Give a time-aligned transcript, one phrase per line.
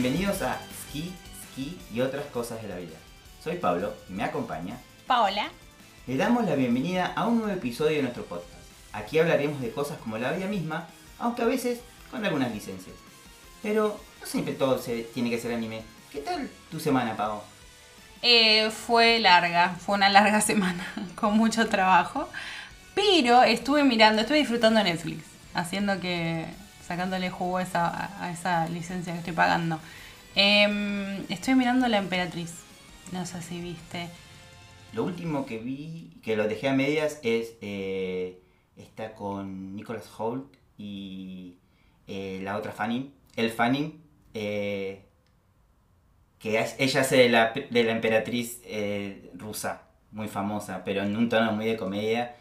[0.00, 2.96] Bienvenidos a Ski, Ski y otras cosas de la vida.
[3.44, 4.78] Soy Pablo y me acompaña.
[5.06, 5.50] Paola.
[6.06, 8.62] Le damos la bienvenida a un nuevo episodio de nuestro podcast.
[8.94, 10.86] Aquí hablaremos de cosas como la vida misma,
[11.18, 12.96] aunque a veces con algunas licencias.
[13.62, 15.82] Pero no siempre todo se tiene que ser anime.
[16.10, 17.42] ¿Qué tal tu semana, Pau?
[18.22, 22.26] Eh, fue larga, fue una larga semana, con mucho trabajo.
[22.94, 26.46] Pero estuve mirando, estuve disfrutando Netflix, haciendo que,
[26.90, 29.78] sacándole jugo a esa, a esa licencia que estoy pagando.
[30.34, 32.52] Em, estoy mirando La Emperatriz,
[33.12, 34.08] no sé si viste.
[34.92, 38.40] Lo último que vi, que lo dejé a medias, es eh,
[38.76, 41.54] está con Nicholas Holt y
[42.08, 44.02] eh, la otra Fanning, el Fanning,
[44.34, 45.04] eh,
[46.40, 47.52] que ella hace de la,
[47.92, 48.62] emperatriz
[49.34, 52.34] rusa, muy famosa, pero en un tono muy de comedia.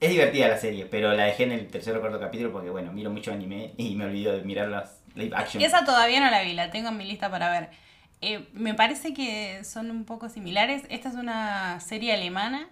[0.00, 2.92] Es divertida la serie, pero la dejé en el tercer o cuarto capítulo porque, bueno,
[2.92, 5.62] miro mucho anime y me olvido de mirar las live action.
[5.62, 7.70] Esa todavía no la vi, la tengo en mi lista para ver.
[8.20, 10.84] Eh, me parece que son un poco similares.
[10.88, 12.68] Esta es una serie alemana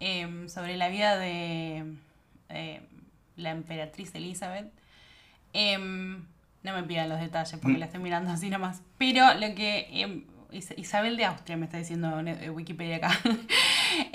[0.00, 1.84] eh, sobre la vida de
[2.50, 2.80] eh,
[3.36, 4.70] la emperatriz Elizabeth.
[5.54, 6.24] Em,
[6.62, 7.80] no me pidan los detalles porque Mm.
[7.80, 8.82] la estoy mirando así nomás.
[8.98, 9.88] Pero lo que...
[9.90, 12.10] em, Is- Isabel de Austria me está diciendo
[12.52, 13.10] Wikipedia acá.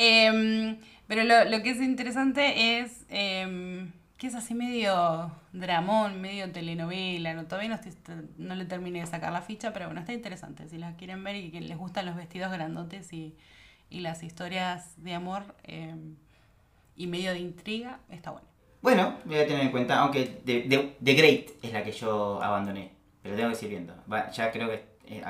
[1.07, 7.33] Pero lo, lo que es interesante es em, que es así medio dramón, medio telenovela.
[7.33, 10.67] No, todavía no, estoy- no le terminé de sacar la ficha, pero bueno, está interesante.
[10.69, 13.35] Si la quieren ver y que les gustan los vestidos grandotes y,
[13.89, 16.15] y las historias de amor em,
[16.95, 18.47] y medio de intriga, está bueno.
[18.81, 22.41] Bueno, voy a tener en cuenta, aunque The, The- The Great es la que yo
[22.43, 23.95] abandoné, pero tengo que seguir viendo.
[24.11, 25.23] Va, ya creo que eh,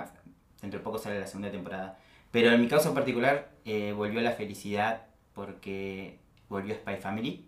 [0.62, 1.98] dentro de poco sale la segunda temporada.
[2.32, 7.48] Pero en mi caso en particular, eh, volvió la felicidad porque volvió Spy Family,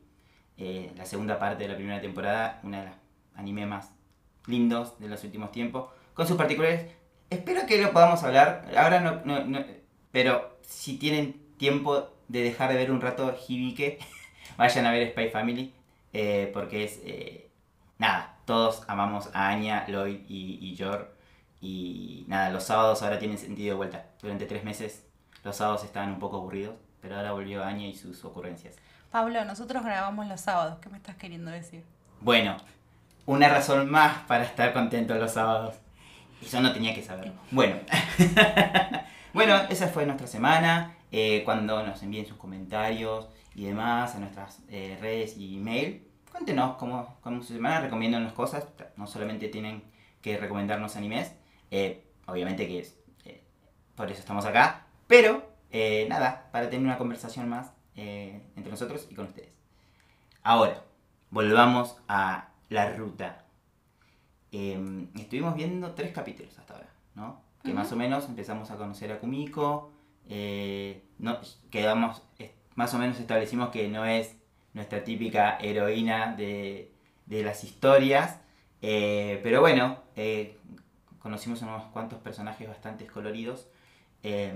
[0.57, 2.95] eh, la segunda parte de la primera temporada, una de las
[3.35, 3.91] animes más
[4.47, 6.91] lindos de los últimos tiempos, con sus particulares.
[7.29, 9.65] Espero que lo podamos hablar, ahora no, no-
[10.11, 13.99] pero si tienen tiempo de dejar de ver un rato Hibike,
[14.57, 15.73] vayan a ver Spy Family,
[16.13, 17.49] eh, porque es, eh,
[17.97, 20.75] nada, todos amamos a Anya, Lloyd y, y
[21.61, 24.05] y nada, los sábados ahora tienen sentido de vuelta.
[24.21, 25.05] Durante tres meses
[25.43, 26.75] los sábados estaban un poco aburridos,
[27.05, 28.73] pero ahora volvió Anya y sus ocurrencias.
[29.11, 30.79] Pablo, nosotros grabamos los sábados.
[30.81, 31.83] ¿Qué me estás queriendo decir?
[32.19, 32.57] Bueno,
[33.27, 35.75] una razón más para estar contento los sábados.
[36.41, 37.33] Eso no tenía que saberlo.
[37.51, 37.75] Bueno,
[39.33, 40.95] bueno, esa fue nuestra semana.
[41.11, 46.77] Eh, cuando nos envíen sus comentarios y demás a nuestras eh, redes y email, cuéntenos
[46.77, 48.65] cómo, cómo su semana, recomiéndonos cosas.
[48.97, 49.83] No solamente tienen
[50.23, 51.35] que recomendarnos animes,
[51.69, 52.97] eh, obviamente que es,
[53.95, 59.07] por eso estamos acá, pero eh, nada, para tener una conversación más eh, entre nosotros
[59.09, 59.51] y con ustedes.
[60.43, 60.83] Ahora,
[61.31, 63.45] volvamos a la ruta.
[64.51, 64.79] Eh,
[65.15, 67.41] estuvimos viendo tres capítulos hasta ahora, ¿no?
[67.63, 69.91] Que más o menos empezamos a conocer a Kumiko.
[70.29, 71.39] eh, no,
[71.71, 72.21] quedamos,
[72.75, 74.35] más o menos establecimos que no es
[74.73, 76.91] nuestra típica heroína de,
[77.25, 78.39] de las historias.
[78.81, 79.99] pero bueno,
[81.19, 83.67] conocimos unos cuantos personajes bastante coloridos.
[84.23, 84.53] eh,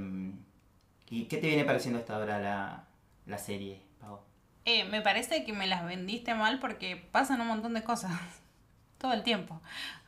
[1.09, 2.83] ¿Y qué te viene pareciendo hasta ahora la,
[3.25, 4.19] la serie, Pau?
[4.65, 8.11] Eh, me parece que me las vendiste mal porque pasan un montón de cosas
[8.97, 9.61] todo el tiempo.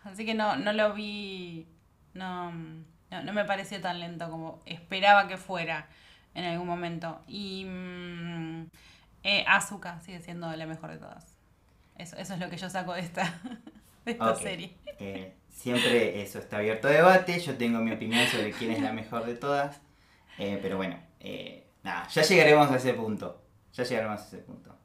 [0.04, 1.68] Así que no, no lo vi,
[2.14, 5.88] no, no, no me pareció tan lento como esperaba que fuera
[6.36, 7.22] en algún momento.
[7.28, 8.66] Y mm,
[9.24, 11.38] eh, Asuka sigue siendo la mejor de todas.
[11.98, 13.40] Eso, eso es lo que yo saco de esta,
[14.06, 14.76] de esta serie.
[15.00, 17.40] Eh, siempre eso está abierto a debate.
[17.40, 19.82] Yo tengo mi opinión sobre quién es la mejor de todas.
[20.44, 23.44] Eh, pero bueno, eh, nada, ya llegaremos a ese punto.
[23.74, 24.76] Ya llegaremos a ese punto.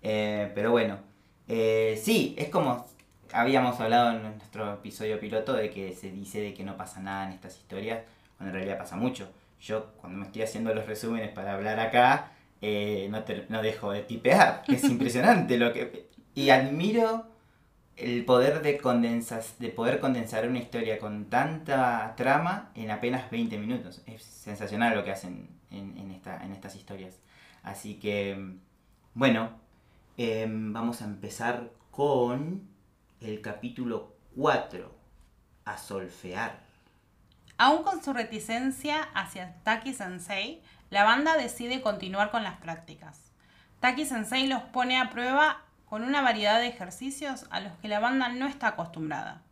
[0.00, 0.98] Eh, pero bueno,
[1.46, 2.86] sí, es como
[3.30, 7.26] habíamos hablado en nuestro episodio piloto de que se dice de que no pasa nada
[7.26, 8.00] en estas historias,
[8.38, 9.30] cuando en realidad pasa mucho.
[9.60, 12.32] Yo cuando me estoy haciendo los resúmenes para hablar acá,
[12.62, 14.64] no, ter- no dejo de tipear.
[14.68, 16.08] Es impresionante lo que...
[16.34, 17.26] Y admiro
[17.96, 23.58] el poder de, condensas, de poder condensar una historia con tanta trama en apenas 20
[23.58, 24.02] minutos.
[24.06, 27.14] Es sensacional lo que hacen en, en esta, en estas historias.
[27.62, 28.56] Así que,
[29.14, 29.50] bueno,
[30.16, 32.68] em, vamos a empezar con
[33.20, 34.92] el capítulo 4,
[35.64, 36.60] a solfear.
[37.58, 43.30] Aún con su reticencia hacia Taki Sensei, la banda decide continuar con las prácticas.
[43.80, 45.62] Taki Sensei los pone a prueba
[45.92, 49.42] con una variedad de ejercicios a los que la banda no está acostumbrada.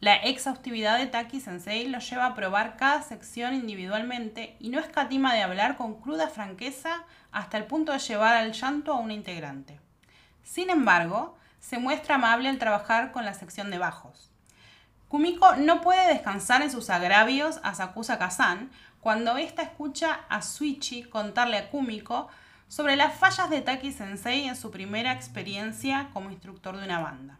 [0.00, 5.32] La exhaustividad de Taki Sensei los lleva a probar cada sección individualmente y no escatima
[5.32, 9.78] de hablar con cruda franqueza hasta el punto de llevar al llanto a una integrante.
[10.42, 14.28] Sin embargo, se muestra amable al trabajar con la sección de bajos.
[15.06, 21.04] Kumiko no puede descansar en sus agravios a Sakusa Kazan cuando ésta escucha a Suichi
[21.04, 22.28] contarle a Kumiko
[22.70, 27.36] sobre las fallas de Taki Sensei en su primera experiencia como instructor de una banda.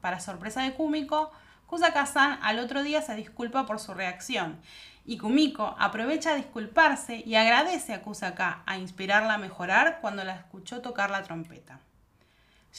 [0.00, 1.32] Para sorpresa de Kumiko,
[1.66, 4.60] Kusaka-san al otro día se disculpa por su reacción
[5.04, 10.36] y Kumiko aprovecha a disculparse y agradece a Kusaka a inspirarla a mejorar cuando la
[10.36, 11.80] escuchó tocar la trompeta.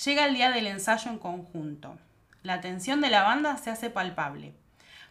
[0.06, 1.98] Llega el día del ensayo en conjunto.
[2.44, 4.54] La tensión de la banda se hace palpable.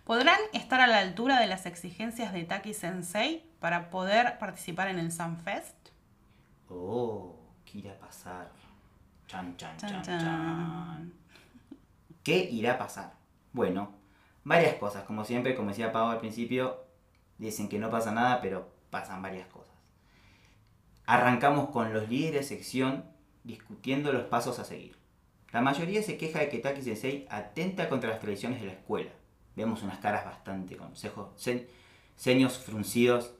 [0.04, 4.98] ¿Podrán estar a la altura de las exigencias de Taki Sensei para poder participar en
[4.98, 5.81] el Sunfest?
[6.74, 8.50] Oh, ¿qué irá a pasar?
[9.26, 11.12] Chan, chan, Chan, chan.
[12.22, 13.14] ¿Qué irá a pasar?
[13.52, 13.92] Bueno,
[14.44, 15.04] varias cosas.
[15.04, 16.84] Como siempre, como decía Pau al principio,
[17.38, 19.74] dicen que no pasa nada, pero pasan varias cosas.
[21.06, 23.04] Arrancamos con los líderes de sección
[23.44, 24.96] discutiendo los pasos a seguir.
[25.50, 29.10] La mayoría se queja de que Taki Sensei atenta contra las tradiciones de la escuela.
[29.54, 30.92] Vemos unas caras bastante con
[32.16, 33.34] ceños fruncidos.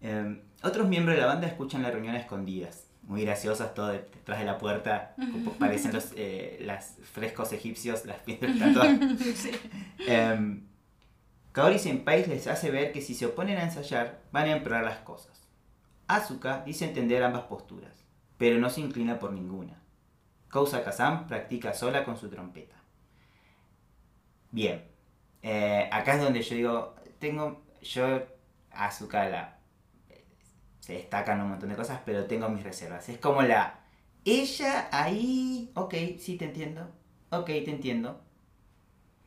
[0.00, 4.38] Eh, otros miembros de la banda escuchan la reunión a escondidas, muy graciosas, todo detrás
[4.38, 8.98] de la puerta, como parecen los eh, las frescos egipcios, las piedras tatuadas.
[10.06, 10.66] Em,
[11.52, 14.98] Kaori Senpai les hace ver que si se oponen a ensayar, van a empeorar las
[14.98, 15.42] cosas.
[16.06, 18.04] Asuka dice entender ambas posturas,
[18.36, 19.82] pero no se inclina por ninguna.
[20.50, 22.76] Kousa Kazan practica sola con su trompeta.
[24.50, 24.84] Bien,
[25.42, 28.22] eh, acá es donde yo digo, tengo, yo,
[28.70, 29.58] Asuka la,
[30.88, 33.06] se destacan un montón de cosas, pero tengo mis reservas.
[33.10, 33.80] Es como la,
[34.24, 36.90] ella ahí, ok, sí te entiendo,
[37.28, 38.22] ok, te entiendo.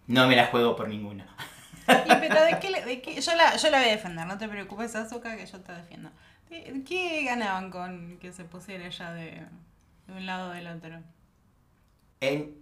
[0.08, 1.28] No me la juego por ninguna.
[1.88, 4.40] Y, pero de qué, le- de qué- yo, la, yo la voy a defender, no
[4.40, 6.10] te preocupes, Azuka, que yo te defiendo.
[6.50, 9.46] ¿Qué, ganaban con que se pusiera ella de,
[10.08, 11.00] de un lado o del otro?
[12.22, 12.56] En-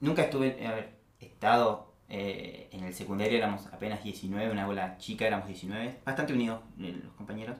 [0.00, 5.24] nunca estuve, a ver, estado eh, en el secundario, éramos apenas 19, una bola chica,
[5.26, 7.56] éramos 19, bastante unidos eh, los compañeros.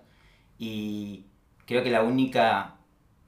[0.60, 1.24] Y
[1.64, 2.74] creo que la única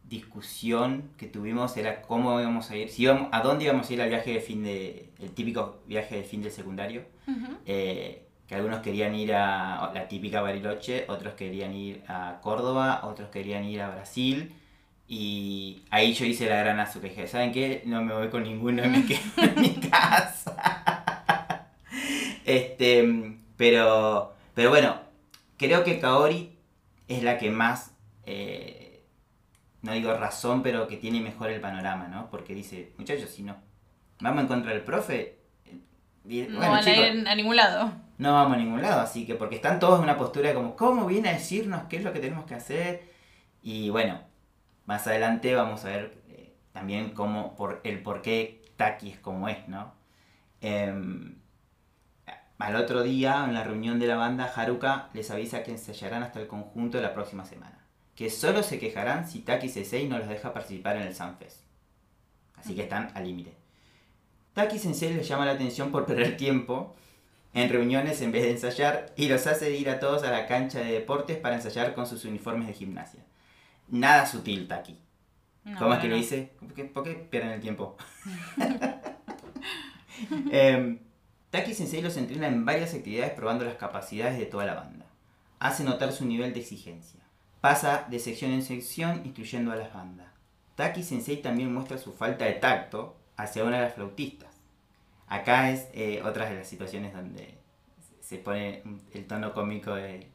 [0.04, 4.02] discusión que tuvimos era cómo íbamos a ir, si íbamos, a dónde íbamos a ir
[4.02, 7.06] al viaje de fin de, el típico viaje de fin del secundario.
[7.64, 13.30] Eh, que algunos querían ir a la típica Bariloche, otros querían ir a Córdoba, otros
[13.30, 14.54] querían ir a Brasil.
[15.08, 17.08] Y ahí yo hice la gran azúcar.
[17.08, 17.82] Dije, ¿saben qué?
[17.86, 20.54] No me voy con ninguno, me quedo en mi casa.
[22.44, 24.96] Este, pero, pero bueno,
[25.56, 26.51] creo que Kaori
[27.12, 27.94] es la que más,
[28.24, 29.04] eh,
[29.82, 32.30] no digo razón, pero que tiene mejor el panorama, ¿no?
[32.30, 33.56] Porque dice, muchachos, si no,
[34.20, 35.38] vamos en contra del profe.
[35.66, 37.92] eh, No van a ir a ningún lado.
[38.18, 40.76] no vamos a ningún lado, así que porque están todos en una postura de como,
[40.76, 43.10] ¿cómo viene a decirnos qué es lo que tenemos que hacer?
[43.62, 44.20] Y bueno,
[44.86, 49.48] más adelante vamos a ver eh, también cómo, por, el por qué Taki es como
[49.48, 49.94] es, ¿no?
[50.60, 51.36] Em,
[52.62, 56.40] al otro día, en la reunión de la banda, Haruka les avisa que ensayarán hasta
[56.40, 57.78] el conjunto de la próxima semana.
[58.14, 61.62] Que solo se quejarán si Taki Sensei no los deja participar en el Sunfest.
[62.56, 63.56] Así que están al límite.
[64.52, 66.94] Taki Sensei les llama la atención por perder tiempo
[67.52, 70.78] en reuniones en vez de ensayar y los hace ir a todos a la cancha
[70.78, 73.24] de deportes para ensayar con sus uniformes de gimnasia.
[73.88, 74.96] Nada sutil, Taki.
[75.64, 76.16] No, ¿Cómo es que bueno.
[76.16, 76.52] lo dice?
[76.60, 77.96] ¿Por qué, por qué pierden el tiempo?
[80.50, 80.98] Em,
[81.52, 85.04] Taki Sensei los entrena en varias actividades probando las capacidades de toda la banda.
[85.58, 87.20] Hace notar su nivel de exigencia.
[87.60, 90.32] Pasa de sección en sección instruyendo a las bandas.
[90.76, 94.48] Taki Sensei también muestra su falta de tacto hacia una de las flautistas.
[95.26, 97.58] Acá es eh, otra de las situaciones donde
[98.20, 98.82] se pone
[99.12, 100.30] el tono cómico de,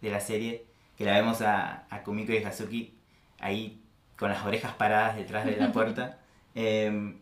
[0.00, 0.64] de la serie,
[0.96, 2.98] que la vemos a, a Kumiko y Hazuki
[3.40, 3.84] ahí
[4.16, 6.16] con las orejas paradas detrás de la puerta.
[6.52, 7.14] Eh,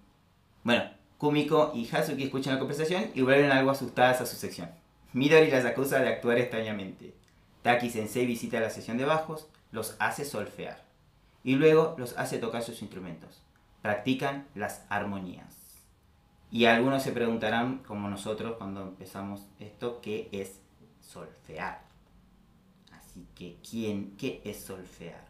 [0.65, 0.85] bueno,
[1.19, 4.71] Kumiko y Hazuki escuchan la conversación y vuelven algo asustadas a su sección.
[5.13, 7.13] Midori las acusa de actuar extrañamente.
[7.63, 10.85] Taki Sensei visita la sesión de bajos, los hace solfear
[11.43, 13.43] y luego los hace tocar sus instrumentos.
[13.83, 15.57] Practican las armonías.
[16.51, 20.61] Y algunos se preguntarán, como nosotros cuando empezamos esto, ¿qué es
[21.01, 21.83] solfear?
[22.93, 25.28] Así que, ¿quién, ¿qué es solfear?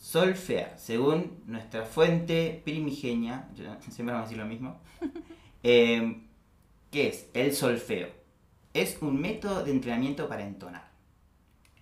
[0.00, 4.80] Solfear, según nuestra fuente primigenia, yo- siempre vamos a decir lo mismo,
[5.62, 6.22] eh,
[6.90, 7.28] ¿qué es?
[7.34, 8.08] El solfeo.
[8.72, 10.88] Es un método de entrenamiento para entonar.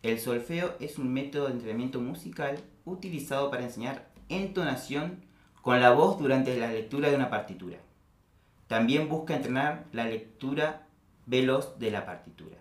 [0.02, 5.24] El solfeo es un método de entrenamiento musical utilizado para enseñar entonación
[5.62, 7.78] con la voz durante la lectura de una partitura.
[8.66, 10.86] También busca entrenar la lectura
[11.26, 12.56] veloz de la partitura.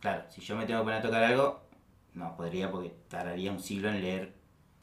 [0.00, 1.62] Claro, si yo me tengo que poner a tocar algo,
[2.12, 4.33] no podría porque tardaría un siglo en leer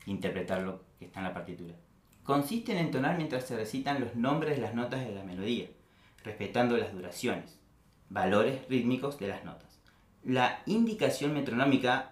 [0.06, 1.76] interpretar lo que está en la partitura.
[2.24, 5.68] Consiste en entonar mientras se recitan los nombres de las notas de la melodía.
[6.24, 7.58] respetando las duraciones,
[8.10, 9.80] valores rítmicos de las notas.
[10.24, 12.12] La indicación metronómica,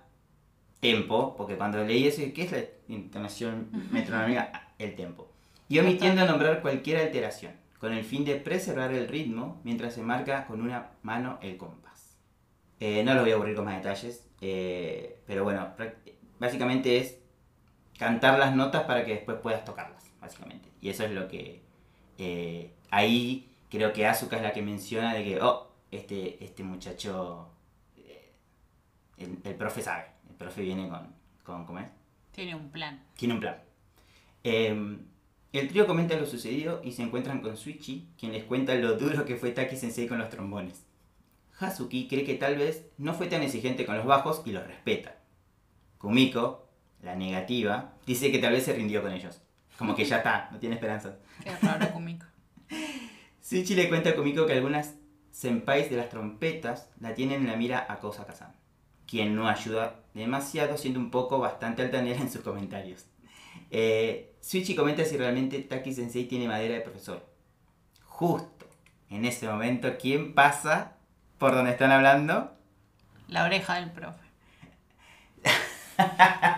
[0.79, 4.73] tempo, porque cuando leí eso, ¿qué es la indicación metronómica?
[4.79, 5.31] El tempo.
[5.67, 10.47] Y omitiendo nombrar cualquier alteración, con el fin de preservar el ritmo mientras se marca
[10.47, 12.17] con una mano el compás.
[12.79, 15.75] Eh, no lo voy a aburrir con más detalles, eh, pero bueno,
[16.39, 17.18] básicamente es
[17.99, 20.69] cantar las notas para que después puedas tocarlas, básicamente.
[20.81, 21.61] Y eso es lo que
[22.17, 27.49] eh, ahí creo que Asuka es la que menciona de que, oh, este, este muchacho,
[27.97, 28.31] eh,
[29.17, 31.13] el, profe sabe, el profe viene con,
[31.43, 31.89] con, ¿cómo es?
[32.31, 33.03] Tiene un plan.
[33.17, 33.57] Tiene un plan.
[34.43, 34.99] Em,
[35.51, 39.25] el trío comenta lo sucedido y se encuentran con Suichi, quien les cuenta lo duro
[39.25, 40.85] que fue Taki Sensei con los trombones.
[41.59, 45.17] Hazuki cree que tal vez no fue tan exigente con los bajos y los respeta.
[45.97, 46.68] Kumiko,
[47.01, 49.41] la negativa, dice que tal vez se rindió con ellos.
[49.77, 51.17] Como que ya está, no tiene esperanza.
[51.43, 52.25] Qué raro Kumiko.
[53.41, 54.95] Suichi le cuenta a Kumiko que algunas
[55.31, 58.53] senpais de las trompetas la tienen en la mira a Kosa Kazan,
[59.07, 63.05] quien no ayuda demasiado, siendo un poco bastante altanera en sus comentarios.
[63.71, 67.25] Eh, Suichi comenta si realmente Taki Sensei tiene madera de profesor.
[68.03, 68.67] Justo
[69.09, 70.97] en ese momento, ¿quién pasa
[71.37, 72.51] por donde están hablando?
[73.27, 74.25] La oreja del profe.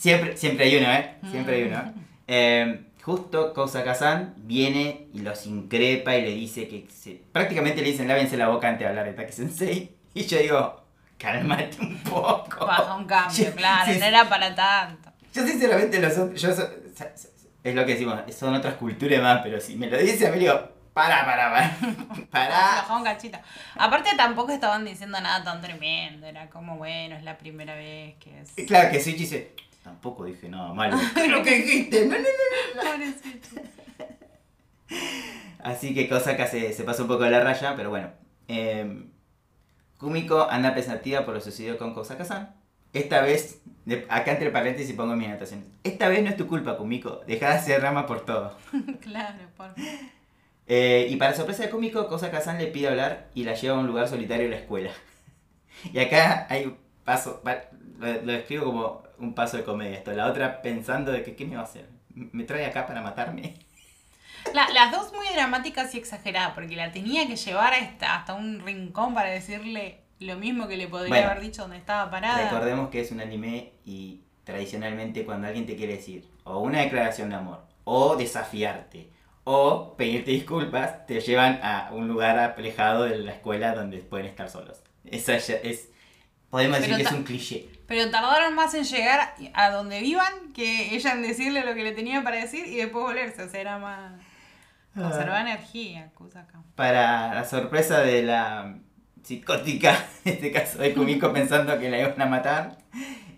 [0.00, 1.14] siempre, siempre hay uno, ¿eh?
[1.30, 1.94] Siempre hay uno.
[2.26, 6.86] Eh, justo Kosa viene y los increpa y le dice que
[7.32, 9.96] prácticamente le dicen lávense la boca antes de hablar de Taki Sensei.
[10.12, 10.84] Y yo digo,
[11.18, 12.66] cálmate un poco.
[12.66, 15.12] Baja un cambio, claro, no era para tanto.
[15.32, 16.50] Yo sinceramente los yo
[17.62, 20.40] es lo que decimos, son otras culturas más, pero si me lo dice a mí
[20.40, 21.76] digo, para, para, para.
[22.30, 22.96] para.
[22.96, 23.38] un cachito.
[23.76, 28.40] Aparte tampoco estaban diciendo nada tan tremendo, era como, bueno, es la primera vez que
[28.40, 28.66] es...
[28.66, 29.54] Claro, que Switch dice,
[29.90, 30.96] tampoco dije nada malo.
[31.28, 32.06] lo que dijiste?
[32.06, 32.22] No, no,
[32.76, 33.10] no, no.
[35.62, 38.10] Así que Kosaka se, se pasa un poco de la raya, pero bueno.
[38.48, 39.04] Eh,
[39.98, 42.54] Kumiko anda pensativa por lo sucedido con Kosaka-san.
[42.92, 43.60] Esta vez,
[44.08, 45.66] acá entre paréntesis pongo mis anotaciones.
[45.84, 47.20] Esta vez no es tu culpa, Kumiko.
[47.26, 48.56] Deja de hacer rama por todo.
[49.00, 49.74] claro, por
[50.66, 53.88] eh, y para sorpresa de Kumiko, Kosaka-san le pide hablar y la lleva a un
[53.88, 54.90] lugar solitario en la escuela.
[55.92, 57.42] Y acá hay un paso,
[58.00, 60.12] lo, lo escribo como un paso de comedia esto.
[60.12, 61.88] La otra pensando de que, ¿qué me va a hacer?
[62.14, 63.54] ¿Me trae acá para matarme?
[64.54, 69.14] las dos muy dramáticas y exageradas, porque la tenía que llevar hasta, hasta un rincón
[69.14, 72.50] para decirle lo mismo que le podría haber dicho donde estaba parada.
[72.50, 77.30] Recordemos que es un anime y tradicionalmente cuando alguien te quiere decir o una declaración
[77.30, 79.10] de amor, o desafiarte,
[79.44, 84.50] o pedirte disculpas, te llevan a un lugar alejado de la escuela donde pueden estar
[84.50, 84.82] solos.
[85.04, 85.88] Eso es,
[86.50, 87.68] podemos decir que es un cliché.
[87.90, 91.90] Pero tardaron más en llegar a donde vivan que ella en decirle lo que le
[91.90, 94.12] tenía para decir y después volverse, o sea, era más...
[94.94, 95.40] Conserva ah.
[95.40, 96.62] energía, acá.
[96.76, 98.78] Para la sorpresa de la
[99.24, 102.78] psicótica, en este caso de Kumiko pensando que la iban a matar,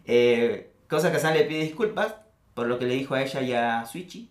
[0.05, 2.17] eh, Cosa Kazan le pide disculpas
[2.53, 4.31] por lo que le dijo a ella y a Suichi.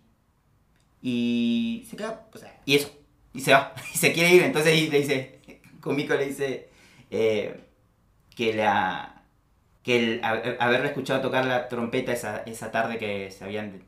[1.00, 2.92] Y se queda, o sea, y eso,
[3.34, 5.40] y se va, y se quiere ir, entonces le dice,
[5.80, 6.68] Kumiko le dice
[7.10, 7.60] eh,
[8.36, 9.21] que la
[9.82, 10.24] que el
[10.60, 13.84] haberle escuchado tocar la trompeta esa, esa tarde que se habían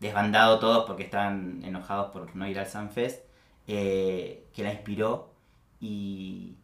[0.00, 3.24] desbandado todos porque estaban enojados por no ir al Sunfest,
[3.66, 5.32] eh, que la inspiró
[5.80, 6.56] y,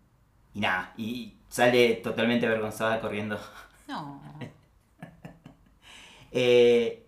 [0.54, 3.38] y nada, y sale totalmente avergonzada corriendo.
[3.88, 4.20] No.
[6.36, 7.06] Eh,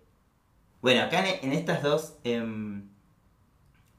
[0.80, 2.88] bueno, acá en, estas dos, em,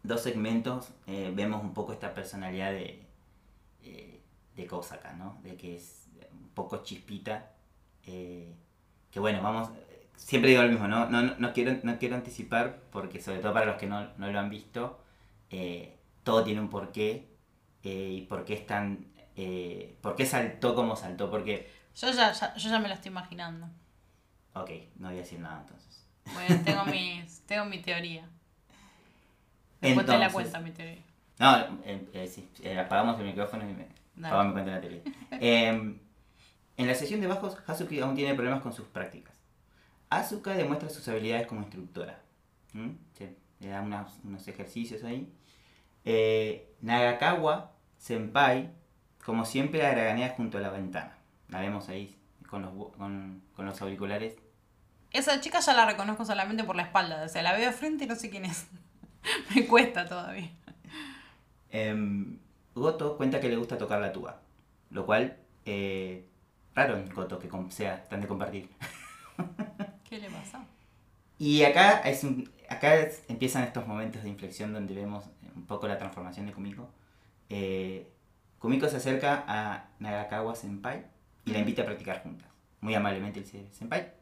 [0.03, 3.05] dos segmentos eh, vemos un poco esta personalidad de,
[4.55, 5.38] de Kosaka, ¿no?
[5.43, 7.56] De que es un poco chispita.
[8.07, 9.69] Que bueno, vamos,
[10.15, 11.09] siempre digo lo mismo, ¿no?
[11.09, 14.49] No, no, quiero, no quiero anticipar porque sobre todo para los que no, lo han
[14.49, 15.03] visto,
[15.49, 17.29] eh, todo tiene un porqué
[17.83, 19.05] eh, y por qué es tan...
[19.35, 21.29] Eh, ¿Por qué saltó como saltó?
[21.29, 21.71] Porque...
[21.95, 23.67] Yo ya, yo ya me lo estoy imaginando.
[24.53, 26.05] Ok, no voy a decir nada entonces.
[26.33, 28.27] Bueno, tengo, mis, tengo mi teoría.
[29.79, 31.03] Después te la cuenta mi teoría.
[31.39, 31.79] No,
[32.27, 35.01] sí, apagamos el micrófono y me apagamos mi cuenta la teoría.
[36.77, 39.36] En la sesión de bajos, Hazuki aún tiene problemas con sus prácticas.
[40.10, 42.22] Asuka demuestra sus habilidades como instructora.
[42.74, 45.34] le da unos, ejercicios ahí.
[46.05, 48.69] Eh, Nagakawa Senpai,
[49.25, 51.17] como siempre, agraganea junto a la ventana.
[51.50, 52.15] La vemos ahí
[52.48, 54.36] con los, con, los auriculares.
[55.12, 57.24] Esa chica ya la reconozco solamente por la espalda.
[57.24, 58.67] O sea, la veo de frente y no sé quién es.
[59.55, 60.51] Me cuesta todavía.
[61.72, 62.38] Em,
[62.75, 64.41] Goto cuenta que le gusta tocar la tuba.
[64.91, 66.25] Lo cual, eh,
[66.77, 68.69] raro en Goto que sea tan de compartir.
[70.07, 70.63] ¿Qué le pasa?
[71.39, 75.88] Y acá es un, acá es- empiezan estos momentos de inflexión donde vemos un poco
[75.88, 76.88] la transformación de Kumiko.
[77.50, 78.07] Eh,
[78.60, 81.05] Kumiko se acerca a Nagakawa Senpai
[81.46, 82.48] y la invita a practicar juntas.
[82.81, 84.13] Muy amablemente dice, Senpai,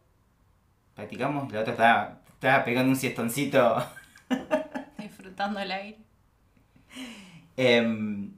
[0.96, 1.52] practicamos.
[1.52, 3.86] La otra estaba, estaba pegando un siestoncito.
[4.98, 5.98] Disfrutando el aire.
[7.58, 8.32] Em,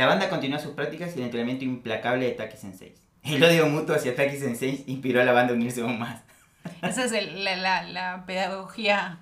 [0.00, 2.94] la banda continúa sus prácticas y el entrenamiento implacable de Taki Sensei.
[3.22, 6.22] El odio mutuo hacia Taki Sensei inspiró a la banda a unirse aún más.
[6.82, 9.18] Esa es el- la, la, la pedagogía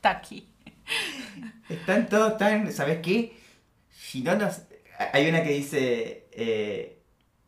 [0.00, 0.46] Taki.
[1.68, 2.72] Están todos tan.
[2.72, 3.36] ¿Sabes qué?
[3.90, 4.62] Si no nos.
[5.12, 6.26] Hay una que dice.
[6.32, 6.98] eh,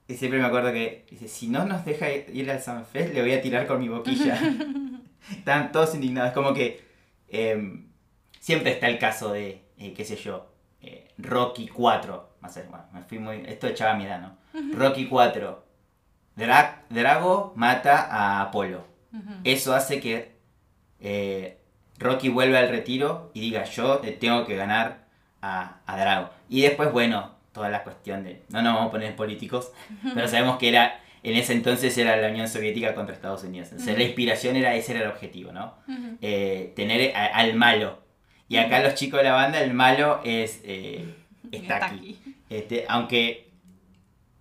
[0.09, 3.33] y siempre me acuerdo que dice: Si no nos deja ir al Sunfest, le voy
[3.33, 4.39] a tirar con mi boquilla.
[5.31, 6.33] Están todos indignados.
[6.33, 6.85] Como que.
[7.29, 7.89] em,
[8.41, 9.63] siempre está el caso de.
[9.79, 10.52] eh, ¿Qué sé yo?
[10.83, 12.31] Eh, Rocky 4.
[12.43, 13.43] No sé, bueno, me fui muy.
[13.47, 14.37] Esto echaba mi edad, ¿no?
[14.75, 15.65] Rocky 4.
[16.37, 18.85] Dra- Drago mata a Apolo.
[19.45, 20.33] Eso hace que
[21.01, 21.59] eh,
[21.99, 25.05] Rocky vuelva al retiro y diga yo tengo que ganar
[25.41, 26.31] a, a Drago.
[26.49, 28.43] Y después, bueno, toda la cuestión de...
[28.49, 29.73] No nos vamos a poner políticos,
[30.15, 33.69] pero sabemos que era en ese entonces era la Unión Soviética contra Estados Unidos.
[33.79, 35.75] Sea, la inspiración era, ese era el objetivo, ¿no?
[36.21, 38.02] Eh, tener a- al malo.
[38.53, 40.61] Y acá los chicos de la banda, el malo es...
[40.65, 41.15] eh,
[41.51, 41.97] está Está aquí.
[41.97, 42.37] aquí.
[42.51, 43.51] Este, aunque,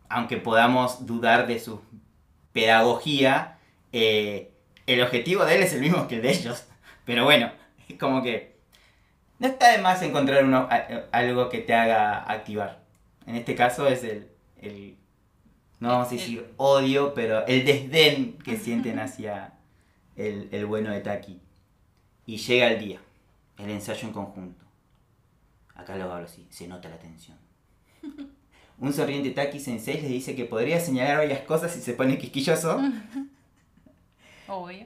[0.10, 1.82] aunque podamos dudar de su
[2.52, 3.58] pedagogía,
[3.94, 4.52] eh,
[4.88, 6.66] el objetivo de él es el mismo que el de ellos.
[7.06, 7.52] Pero bueno,
[7.88, 8.56] es como que
[9.40, 10.68] no está de más encontrar uno,
[11.12, 12.82] algo que te haga activar.
[13.26, 14.28] En este caso es el,
[14.62, 14.96] el
[15.80, 19.54] no vamos a El- decir odio, pero el desdén que sienten hacia
[20.16, 21.40] el, el bueno de Taki.
[22.26, 23.00] Y llega el día,
[23.64, 24.66] el ensayo en conjunto.
[25.76, 27.38] Acá lo hablo así, se nota la tensión.
[28.78, 32.80] Un sonriente Taki Sensei les dice que podría señalar varias cosas si se pone quisquilloso,
[34.48, 34.86] Obvio.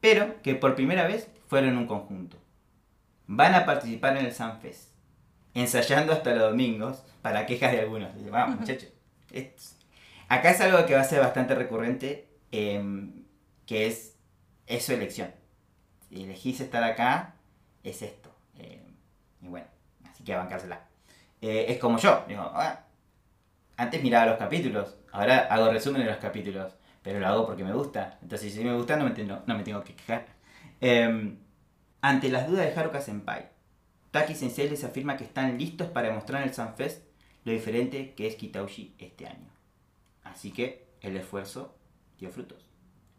[0.00, 2.38] pero que por primera vez fueron un conjunto.
[3.26, 4.90] Van a participar en el Sunfest,
[5.54, 8.14] ensayando hasta los domingos para quejas de algunos.
[8.16, 8.88] Dice, Vamos, muchachos.
[9.30, 9.76] es-
[10.28, 13.24] Acá es algo que va a ser bastante recurrente, em,
[13.66, 14.16] que es,
[14.66, 15.30] es su elección.
[16.08, 17.34] Si elegís estar acá,
[17.84, 18.30] es esto.
[18.56, 18.80] Em,
[19.42, 19.66] y bueno,
[20.10, 20.80] así que a bancársela.
[21.40, 22.84] Eh, es como yo, digo, "Ah,
[23.76, 27.72] antes miraba los capítulos, ahora hago resumen de los capítulos, pero lo hago porque me
[27.72, 28.18] gusta.
[28.22, 30.26] Entonces, si me gusta, no me, tengo- no me tengo que quejar.
[30.80, 31.38] Em,
[32.00, 33.48] ante las dudas de Haruka Senpai,
[34.12, 37.02] Taki Sensei les afirma que están listos para demostrar en el Sunfest
[37.44, 39.48] lo diferente que es Kitaushi este año.
[40.22, 41.74] Así que el esfuerzo
[42.18, 42.64] dio frutos.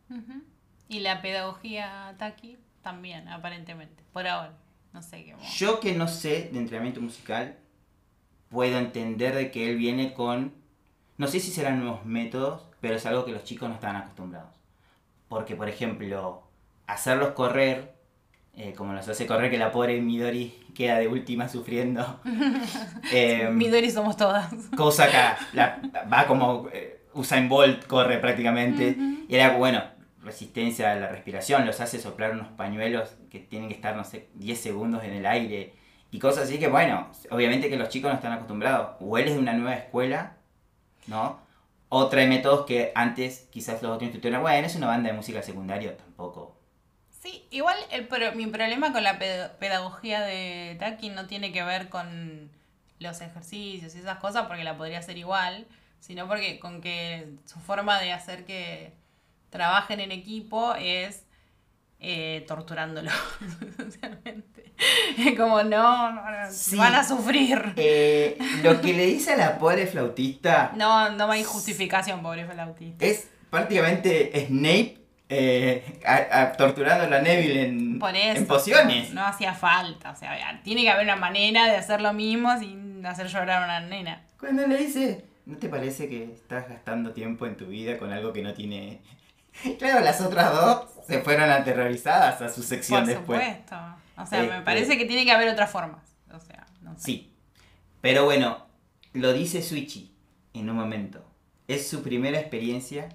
[0.09, 0.43] Ujú.
[0.87, 4.03] Y la pedagogía Taki también, aparentemente.
[4.13, 4.53] Por ahora.
[4.93, 5.33] No sé qué.
[5.35, 5.57] más.
[5.57, 7.57] Yo que no sé de entrenamiento musical,
[8.49, 10.53] puedo entender de que él viene con,
[11.17, 14.55] no sé si serán nuevos métodos, pero es algo que los chicos no estaban acostumbrados.
[15.27, 16.43] Porque, por ejemplo,
[16.85, 17.95] hacerlos correr,
[18.53, 22.19] eh, como los hace correr, que la pobre Midori queda de última sufriendo.
[23.11, 24.51] Eh, Midori somos todas.
[24.77, 28.95] cosa que la- va como eh, Usain Bolt corre prácticamente.
[29.27, 29.81] Y era bueno,
[30.23, 34.29] resistencia a la respiración, los hace soplar unos pañuelos que tienen que estar, no sé,
[34.35, 35.73] 10 segundos en el aire.
[36.11, 38.97] Y cosas así que, bueno, obviamente que los chicos no están acostumbrados.
[38.99, 40.37] O él es de una nueva escuela,
[41.07, 41.39] ¿no?
[41.89, 45.41] O trae métodos que antes quizás los otros instructores, bueno, es una banda de música
[45.43, 46.57] secundaria, tampoco.
[47.09, 51.89] Sí, igual el, mi problema con la ped- pedagogía de Taki no tiene que ver
[51.89, 52.51] con
[52.99, 55.65] los ejercicios y esas cosas, porque la podría hacer igual,
[55.99, 58.93] sino porque con que su forma de hacer que
[59.53, 61.25] trabajen en equipo es
[61.99, 63.09] eh, torturándolo.
[65.37, 66.75] Como no, no, no, Sí.
[66.75, 67.73] van a sufrir.
[67.77, 73.05] Eh, lo que le dice a la pobre flautista No, no hay justificación, pobre flautista.
[73.05, 74.97] es prácticamente Snape
[75.29, 78.37] eh, a- a- torturando a la Neville en, eso.
[78.37, 79.09] en pociones.
[79.13, 80.11] No, no hacía falta.
[80.11, 83.65] O sea, tiene que haber una manera de hacer lo mismo sin hacer llorar a
[83.65, 84.23] una nena.
[84.39, 88.33] Cuando le dice, ¿no te parece que estás gastando tiempo en tu vida con algo
[88.33, 89.01] que no tiene...
[89.79, 93.39] Claro, las otras dos se fueron aterrorizadas a su sección Por después.
[93.41, 93.75] supuesto.
[94.17, 96.01] O sea, me Este- parece que tiene que haber otras formas.
[96.33, 97.03] O sea, no sé.
[97.03, 97.33] Sí.
[98.01, 98.65] Pero bueno,
[99.13, 100.15] lo dice Suichi
[100.53, 101.23] en un momento.
[101.67, 103.09] Es su primera experiencia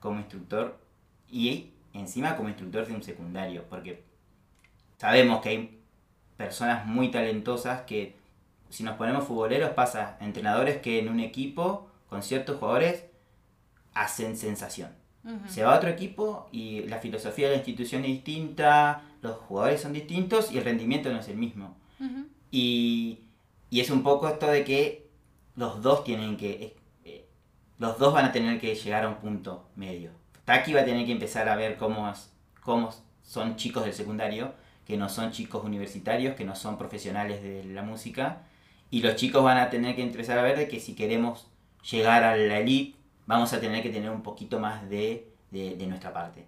[0.00, 0.78] como instructor
[1.28, 4.04] y encima como instructor de un secundario, porque
[4.98, 5.80] sabemos que hay
[6.36, 8.16] personas muy talentosas que,
[8.70, 13.04] si nos ponemos futboleros, pasa entrenadores que en un equipo con ciertos jugadores
[13.94, 14.90] hacen sensación.
[15.48, 19.80] Se va a otro equipo y la filosofía de la institución es distinta, los jugadores
[19.80, 21.76] son distintos y el rendimiento no es el mismo.
[21.98, 22.26] Ujú.
[22.50, 23.20] Y,
[23.70, 25.08] y es un poco esto de que
[25.56, 26.76] los dos tienen que.
[27.04, 27.24] eh,
[27.78, 30.10] los dos van a tener que llegar a un punto medio.
[30.44, 32.30] Taki va a tener que empezar a ver cómo, es-
[32.62, 34.52] cómo son chicos del secundario,
[34.86, 38.42] que no son chicos universitarios, que no son profesionales de la música.
[38.90, 41.46] Y los chicos van a tener que empezar a ver de que si queremos
[41.90, 45.86] llegar a la elite, vamos a tener que tener un poquito más de, de, de
[45.86, 46.46] nuestra parte.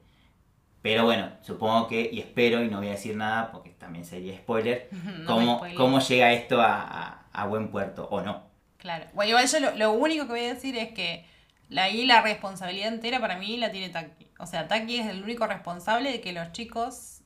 [0.82, 4.36] Pero bueno, supongo que, y espero, y no voy a decir nada porque también sería
[4.38, 8.44] spoiler, No cómo, cómo llega esto a, a- a buen puerto o no.
[8.78, 9.06] Claro.
[9.14, 11.26] Bueno, igual yo lo, lo único que voy a decir es que
[11.68, 14.28] la, ahí la responsabilidad entera para mí la tiene Taki.
[14.38, 17.22] O sea, Taki es el único responsable de que los chicos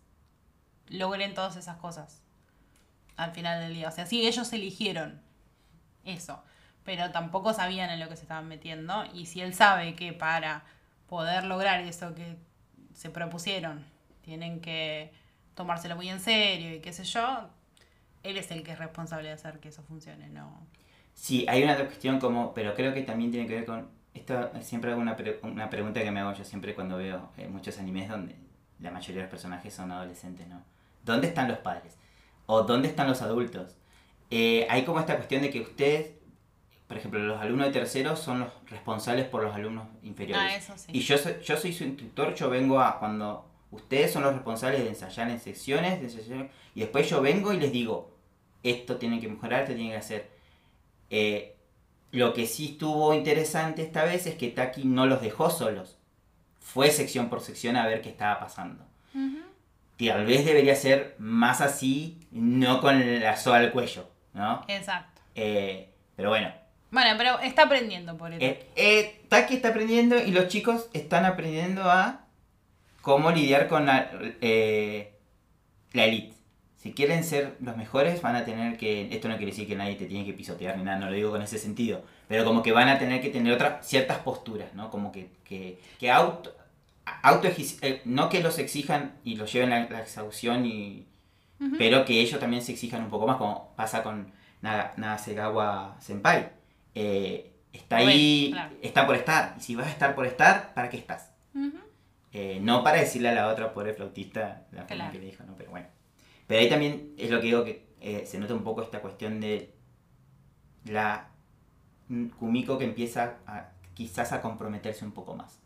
[0.89, 2.23] logren todas esas cosas
[3.17, 3.89] al final del día.
[3.89, 5.23] O sea, sí, ellos eligieron
[6.05, 6.43] eso,
[6.85, 9.05] pero tampoco sabían en lo que se estaban metiendo.
[9.15, 10.65] Y si él sabe que para
[11.09, 12.37] poder lograr eso que
[12.95, 13.85] se propusieron,
[14.23, 15.13] tienen que
[15.55, 17.49] tomárselo muy en serio y qué sé yo,
[18.23, 20.67] él es el que es responsable de hacer que eso funcione, ¿no?
[21.15, 24.91] Sí, hay una cuestión como, pero creo que también tiene que ver con, esto siempre
[24.93, 28.09] hago una, pre- una pregunta que me hago yo siempre cuando veo eh, muchos animes
[28.09, 28.35] donde
[28.81, 30.63] la mayoría de los personajes son adolescentes, ¿no?
[31.05, 31.97] ¿Dónde están los padres?
[32.47, 33.77] ¿O dónde están los adultos?
[34.31, 36.13] Eh, hay como esta cuestión de que ustedes,
[36.91, 40.45] por ejemplo, los alumnos de tercero son los responsables por los alumnos inferiores.
[40.45, 40.91] Ah, eso sí.
[40.93, 44.83] Y yo soy, yo soy su instructor, yo vengo a cuando ustedes son los responsables
[44.83, 48.19] de ensayar en secciones, de ensayar, y después yo vengo y les digo,
[48.65, 50.31] esto tiene que mejorar, esto tiene que hacer.
[51.11, 51.55] Eh,
[52.11, 55.97] lo que sí estuvo interesante esta vez es que Taki no los dejó solos.
[56.59, 58.85] Fue sección por sección a ver qué estaba pasando.
[59.15, 59.39] Ujú.
[59.97, 64.65] Tal vez debería ser más así, no con la soga al cuello, ¿no?
[64.67, 65.23] Exacto.
[65.37, 66.53] Eh, pero bueno,
[66.91, 68.43] Bueno, pero está aprendiendo por eso.
[68.45, 72.27] eh, eh, Taki está aprendiendo y los chicos están aprendiendo a
[73.01, 75.13] cómo lidiar con la, eh,
[75.93, 76.35] la elite.
[76.77, 79.15] Si quieren ser los mejores, van a tener que.
[79.15, 81.31] Esto no quiere decir que nadie te tiene que pisotear ni nada, no lo digo
[81.31, 82.03] con ese sentido.
[82.27, 84.91] Pero como que van a tener que tener otras ciertas posturas, ¿no?
[84.91, 86.57] Como que, que, que auto.
[87.23, 87.49] auto
[87.83, 91.07] eh, no que los exijan y los lleven a la exhaustión y.
[91.77, 96.49] Pero que ellos también se exijan un poco más, como pasa con Naga- Nagasegawa Senpai.
[96.95, 98.75] Eh, está Bueno, ahí, claro.
[98.83, 99.55] está por estar.
[99.59, 101.31] Y si vas a estar por estar, ¿para qué estás?
[102.33, 105.13] Eh, no para decirle a la otra pobre flautista la forma Claro.
[105.13, 105.55] que le dijo, ¿no?
[105.57, 105.87] Pero bueno.
[106.47, 109.41] Pero ahí también es lo que digo que eh, se nota un poco esta cuestión
[109.41, 109.73] de
[110.85, 111.29] la
[112.39, 115.59] Kumiko que empieza a, quizás a comprometerse un poco más.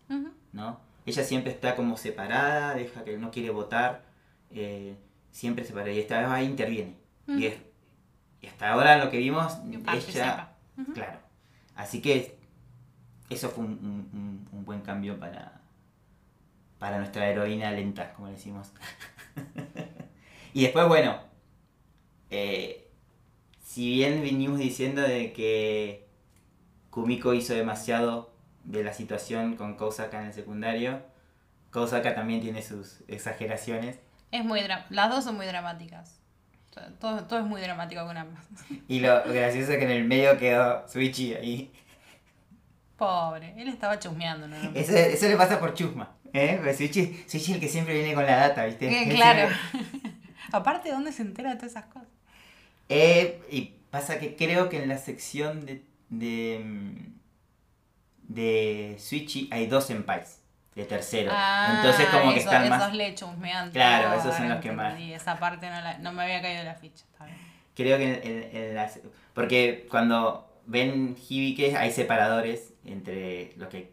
[0.53, 0.81] ¿no?
[1.07, 4.03] Ella siempre está como separada, deja que no quiere votar,
[4.51, 4.97] eh,
[5.31, 6.97] siempre separada y esta vez ahí interviene.
[7.27, 7.59] Y, es-
[8.41, 9.59] y hasta ahora lo que vimos,
[9.93, 10.54] ella,
[10.95, 11.19] claro.
[11.77, 12.39] Así que
[13.31, 15.61] eso fue un, un- buen cambio para,
[16.79, 18.73] para nuestra heroína lenta, como le decimos.
[20.55, 21.19] y después, bueno,
[22.31, 22.91] eh,
[23.63, 26.09] si bien venimos diciendo de que
[26.91, 28.35] Kumiko hizo demasiado
[28.65, 31.03] de la situación con Kousaka en el secundario,
[31.71, 33.99] Kousaka también tiene sus exageraciones.
[34.31, 34.61] Es muy
[34.91, 36.21] Las dos son muy dramáticas.
[37.01, 38.45] Todo, todo es muy dramático con ambas.
[38.89, 41.73] Y lo gracioso es que en el medio quedó Suichi ahí.
[42.97, 44.57] Pobre, él estaba chusmeando, ¿no?
[44.75, 46.15] Eso, eso le pasa por chusma.
[46.33, 46.55] ¿eh?
[46.57, 49.03] Porque Suichi, Suichi es el que siempre viene con la data, ¿viste?
[49.03, 49.55] Él claro.
[50.53, 52.09] Aparte, ¿dónde se entera de todas esas cosas?
[52.89, 57.13] Eh, y pasa que creo que en la sección de, de, mm,
[58.29, 60.44] de Suichi hay dos senpais
[60.75, 61.31] de tercero.
[61.33, 62.95] Ah, Entonces como que están esos más...
[62.95, 64.93] le chusmean Claro, esos son los que más.
[64.93, 65.15] entendí.
[65.15, 67.05] Esa parte no, la- no me había caído la ficha.
[67.77, 69.01] Creo que en, en- en las...
[69.35, 73.93] Porque cuando ven Hibike hay separadores entre los que...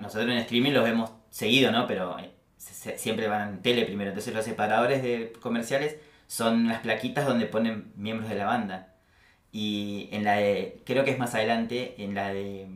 [0.00, 1.86] Nosotros en streaming los vemos seguido, ¿no?
[1.86, 4.10] Pero eh, se- se- siempre van en tele primero.
[4.10, 5.96] Entonces los separadores de comerciales
[6.26, 8.88] son las plaquitas donde ponen miembros de la banda.
[9.52, 10.80] Y en la de...
[10.86, 12.66] Creo que es más adelante, en la de...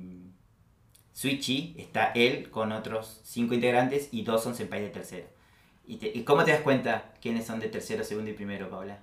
[1.19, 5.27] Suichi está él con otros cinco integrantes y dos son senpai de tercero.
[5.85, 8.99] ¿Y, te- ¿Y cómo te das cuenta quiénes son de tercero, segundo y primero, Paula?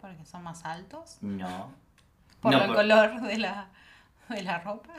[0.00, 1.18] Porque son más altos.
[1.20, 1.70] No.
[2.40, 3.68] Por No, el por- color de la,
[4.30, 4.94] de la ropa.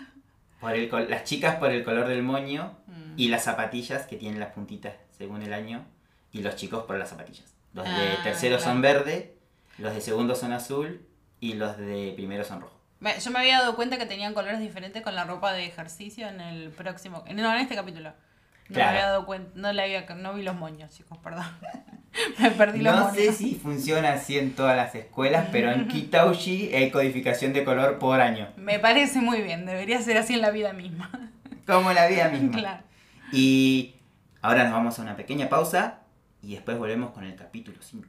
[0.60, 3.13] Por el las chicas por el color del moño Mm.
[3.17, 5.84] y las zapatillas que tienen las puntitas según el año
[6.32, 7.56] y los chicos por las zapatillas.
[7.74, 8.71] Los de Ah, tercero claro.
[8.71, 9.36] son verde,
[9.80, 11.08] los de segundo son azul
[11.39, 12.80] y los de primero son rojo.
[13.02, 16.28] Me- Yo me había dado cuenta que tenían colores diferentes con la ropa de ejercicio
[16.30, 17.24] en el próximo.
[17.28, 18.12] en- No, en este capítulo.
[18.70, 18.92] No Claro.
[18.92, 19.52] me había dado cuenta.
[19.56, 21.44] No, le había, no vi los moños, chicos, perdón.
[22.40, 23.18] me perdí los No moños.
[23.18, 28.00] sé si funciona así en todas las escuelas, pero en Kitauji hay codificación de color
[28.00, 29.66] por año, Me parece muy bien.
[29.66, 31.10] Debería ser así en la vida misma.
[31.68, 32.58] como la vida misma.
[32.60, 32.84] claro.
[33.34, 33.96] Y
[34.42, 36.00] ahora nos vamos a una pequeña pausa
[36.42, 38.08] y después volvemos con el capítulo 5.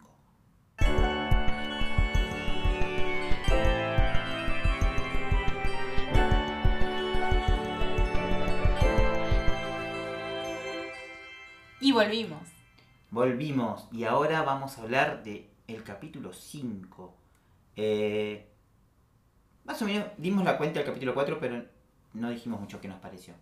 [11.83, 12.41] Y volvimos.
[13.11, 17.13] volvimos y ahora vamos a hablar de el capítulo 5.
[17.75, 18.49] Eh,
[19.65, 21.65] más o menos dimos la cuenta del capítulo 4, pero
[22.13, 23.35] no dijimos mucho qué nos pareció.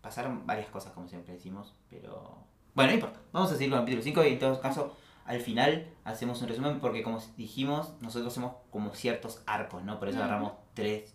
[0.00, 2.38] Pasaron varias cosas, como siempre decimos, pero...
[2.72, 3.20] Bueno, no importa.
[3.32, 6.48] Vamos a seguir con el capítulo 5 y en todo caso, al final hacemos un
[6.48, 9.98] resumen porque como dijimos, nosotros hacemos como ciertos arcos, ¿no?
[9.98, 11.12] Por eso agarramos 3,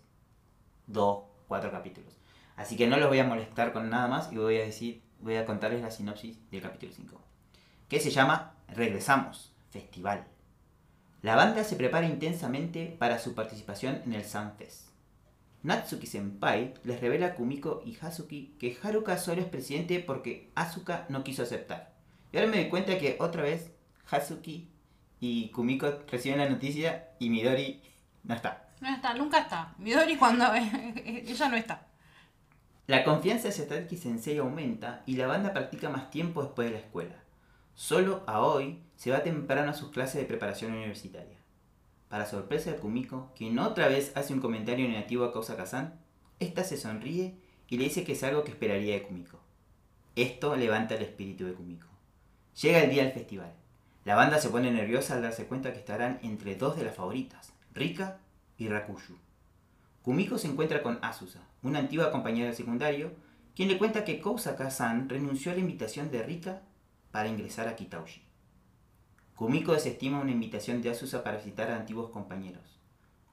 [0.87, 2.17] 2, 4 capítulos.
[2.57, 5.35] Así que no los voy a molestar con nada más y voy a decir, voy
[5.35, 7.21] a contarles la sinopsis del capítulo 5.
[7.87, 10.25] Que se llama Regresamos, Festival.
[11.21, 14.89] La banda se prepara intensamente para su participación en el Sunfest.
[15.63, 21.05] Natsuki Senpai les revela a Kumiko y Hazuki que Haruka solo es presidente porque Asuka
[21.09, 21.93] no quiso aceptar.
[22.31, 23.71] Y ahora me doy cuenta que otra vez
[24.09, 24.69] Hazuki
[25.19, 27.81] y Kumiko reciben la noticia y Midori
[28.23, 28.69] no está.
[28.79, 29.73] No está, nunca está.
[29.77, 30.45] Midori cuando
[31.05, 31.88] ella no está.
[32.89, 36.79] La confianza hacia Tatsuki Sensei aumenta y la banda practica más tiempo después de la
[36.79, 37.23] escuela.
[37.75, 41.37] Solo Aoi se va temprano a sus clases de preparación universitaria.
[42.07, 45.99] Para sorpresa de Kumiko, quien otra vez hace un comentario negativo a Causa Kazan,
[46.39, 49.39] esta se sonríe y le dice que es algo que esperaría de Kumiko.
[50.15, 51.89] Esto levanta el espíritu de Kumiko.
[52.59, 53.53] Llega el día del festival.
[54.03, 57.53] La banda se pone nerviosa al darse cuenta que estarán entre dos de las favoritas,
[57.71, 58.17] Rika
[58.57, 59.15] y Rakushu.
[60.01, 63.11] Kumiko se encuentra con Asusa, una antigua compañera de secundario,
[63.55, 66.61] quien le cuenta que Kousaka-san renunció a la invitación de Rika
[67.11, 68.21] para ingresar a Kitauji.
[69.35, 72.79] Kumiko desestima una invitación de Asusa para visitar a antiguos compañeros.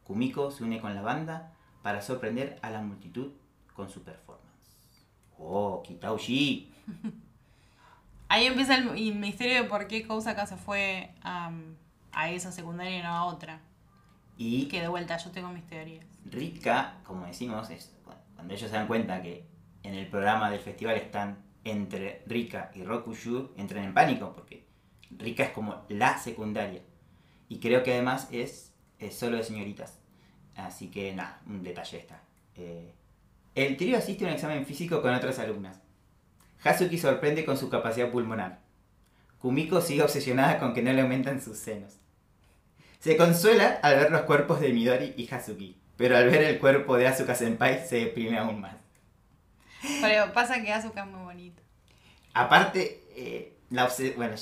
[0.05, 1.52] Kumiko se une con la banda
[1.83, 3.33] para sorprender a la multitud
[3.74, 4.46] con su performance.
[5.38, 6.72] ¡Oh, Kitauji!
[8.29, 13.09] Ahí empieza el, misterio de por qué Kousaka se fue a esa secundaria y no
[13.09, 13.61] a otra.
[14.37, 16.05] Y Que de vuelta, yo tengo mis teorías.
[16.25, 17.94] Rika, como decimos, es
[18.35, 19.46] cuando ellos se dan cuenta que
[19.83, 24.66] en el programa del festival están entre Rika y Rokushu, entran en pánico porque
[25.11, 26.83] Rika es como la secundaria.
[27.49, 29.99] Y creo que además es, es solo de señoritas.
[30.55, 32.20] Así que nada, un detalle está.
[32.57, 32.92] Eh,
[33.55, 35.81] el trío asiste a un examen físico con otras alumnas.
[36.62, 38.61] Hazuki sorprende con su capacidad pulmonar.
[39.38, 41.99] Kumiko sigue obsesionada con que no le aumentan sus senos.
[43.07, 46.97] Se consuela al ver los cuerpos de Midori y Hazuki, pero al ver el cuerpo
[46.97, 48.75] de Asuka Senpai se deprime aún más.
[50.01, 51.62] Pero pasa que Asuka es muy bonito.
[52.35, 54.35] Aparte, eh, la, bueno,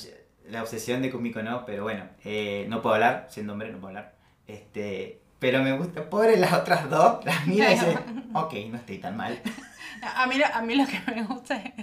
[0.49, 3.89] la obsesión de Kumiko no, pero bueno, eh, no puedo hablar, siendo hombre no puedo
[3.89, 4.15] hablar.
[4.47, 7.97] Este, pero me gusta, pobre las otras dos, las mira y dice,
[8.33, 9.39] ok, no estoy tan mal.
[10.15, 11.73] A mí, lo- a mí lo que me gusta es.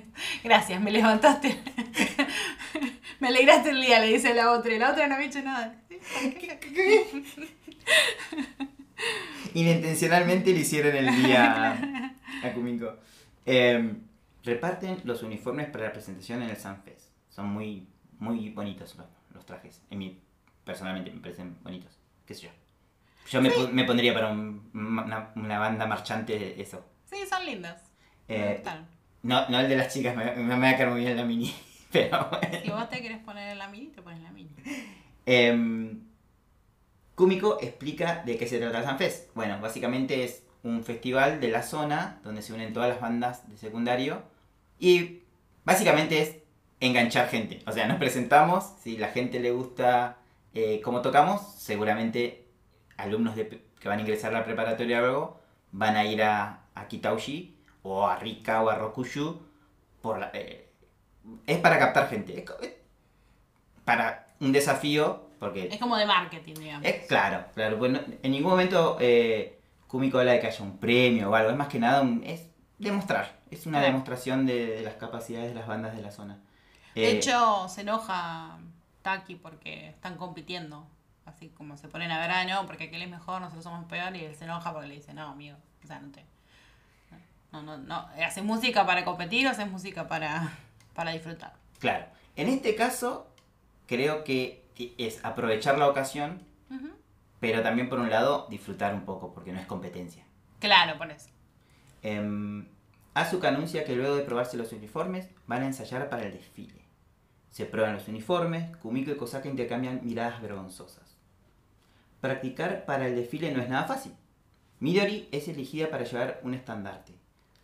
[0.45, 1.59] Gracias, me levantaste.
[3.23, 4.73] me alegraste el día, le dice la otra.
[4.75, 5.75] Y la otra no había hecho nada.
[9.55, 12.97] Inintencionalmente le hicieron el día a, Kumiko.
[13.45, 13.95] Eh,
[14.45, 17.11] reparten los uniformes para la presentación en el Sunfest.
[17.29, 17.87] Son muy,
[18.19, 19.81] muy bonitos los, los trajes.
[19.91, 20.21] A mí,
[20.65, 21.99] personalmente, me parecen bonitos.
[22.27, 22.51] ¿Qué sé yo?
[23.31, 26.85] Yo me, pu- me pondría para un- una, una banda marchante de eso.
[27.11, 27.83] Sí, son lindas.
[28.29, 28.63] Me Eh,
[29.23, 31.55] no, no el de las chicas, me, me va a quedar muy bien la mini.
[31.92, 32.59] Pero bueno.
[32.62, 34.50] Si vos te querés poner en la mini, te pones en la mini.
[35.26, 36.00] Em,
[37.14, 39.35] Kumiko explica de qué se trata el Sunfest.
[39.35, 43.57] Bueno, básicamente es un festival de la zona donde se unen todas las bandas de
[43.57, 44.22] secundario
[44.78, 45.22] y
[45.64, 46.37] básicamente es
[46.81, 47.62] enganchar gente.
[47.66, 50.18] O sea, nos presentamos, si la gente le gusta
[50.55, 52.46] eh, cómo tocamos, seguramente
[52.96, 55.40] alumnos de, que van a ingresar a la preparatoria luego
[55.72, 59.40] van a ir a, a Kitauji o a Rika o a Rokushu
[60.02, 60.68] por la- eh,
[61.47, 62.39] es para captar gente.
[62.39, 62.45] Es
[63.85, 66.87] para un desafío, porque Es como de marketing, digamos.
[66.87, 69.59] es claro, claro, pues no- en ningún momento eh,
[69.89, 72.47] Kumiko habla de que haya un premio o algo, es más que nada un, es
[72.79, 76.39] demostrar, es una demostración de, de las capacidades de las bandas de la zona.
[76.95, 78.59] De Eh, hecho, se enoja
[79.03, 80.87] Taki porque están compitiendo.
[81.25, 84.15] Así como se ponen a ver, ah, no, porque aquel es mejor, nosotros somos peor.
[84.17, 85.57] Y él se enoja porque le dice, no, amigo.
[85.83, 86.25] O sea, no te.
[87.53, 88.09] No, no, no.
[88.27, 90.53] ¿Haces música para competir o haces música para,
[90.94, 91.55] para disfrutar?
[91.78, 93.26] Claro, en este caso
[93.87, 94.64] creo que
[94.98, 96.42] es aprovechar la ocasión,
[97.40, 100.24] pero también por un lado disfrutar un poco, porque no es competencia.
[100.61, 101.28] Claro, por eso.
[102.02, 102.66] Em,
[103.14, 106.83] Asuka anuncia que luego de probarse los uniformes van a ensayar para el desfile.
[107.50, 111.16] Se prueban los uniformes, Kumiko y Kosaka intercambian miradas vergonzosas.
[112.20, 114.14] Practicar para el desfile no es nada fácil.
[114.81, 117.12] Midori es elegida para llevar un estandarte.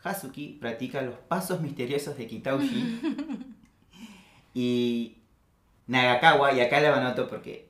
[0.08, 3.00] Hazuki practica los pasos misteriosos de Kitauji.
[4.54, 5.18] y
[5.86, 7.68] Nagakawa, y acá la anoto porque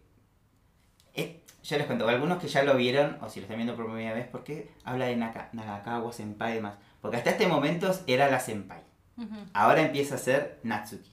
[1.14, 3.86] es- ya les cuento, algunos que ya lo vieron, o si lo están viendo por
[3.86, 6.74] primera vez, porque habla de Naka- Nagakawa, Senpai y demás.
[7.00, 8.82] Porque hasta este momento era la Senpai.
[9.52, 11.12] Ahora empieza a ser Natsuki.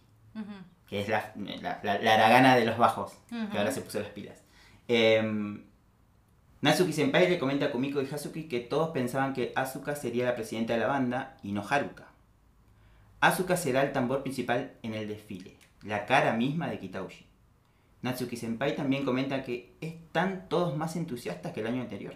[0.87, 3.13] que es la, la, la, la Aragana de los bajos,
[3.51, 4.43] que ahora se puso las pilas.
[4.87, 5.19] Eh,
[6.65, 10.33] Natsuki Senpai le comenta a Kumiko y Hazuki que todos pensaban que Asuka sería la
[10.33, 12.07] presidenta de la banda y no Haruka.
[13.21, 17.27] Asuka será el tambor principal en el desfile, la cara misma de Kitauji.
[18.01, 22.15] Natsuki Senpai también comenta que están todos más entusiastas que el año anterior.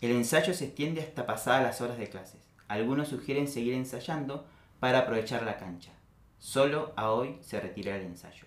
[0.00, 2.40] El ensayo se extiende hasta pasadas las horas de clases.
[2.66, 4.46] Algunos sugieren seguir ensayando
[4.80, 5.92] para aprovechar la cancha.
[6.38, 8.46] Solo a hoy se retira el ensayo.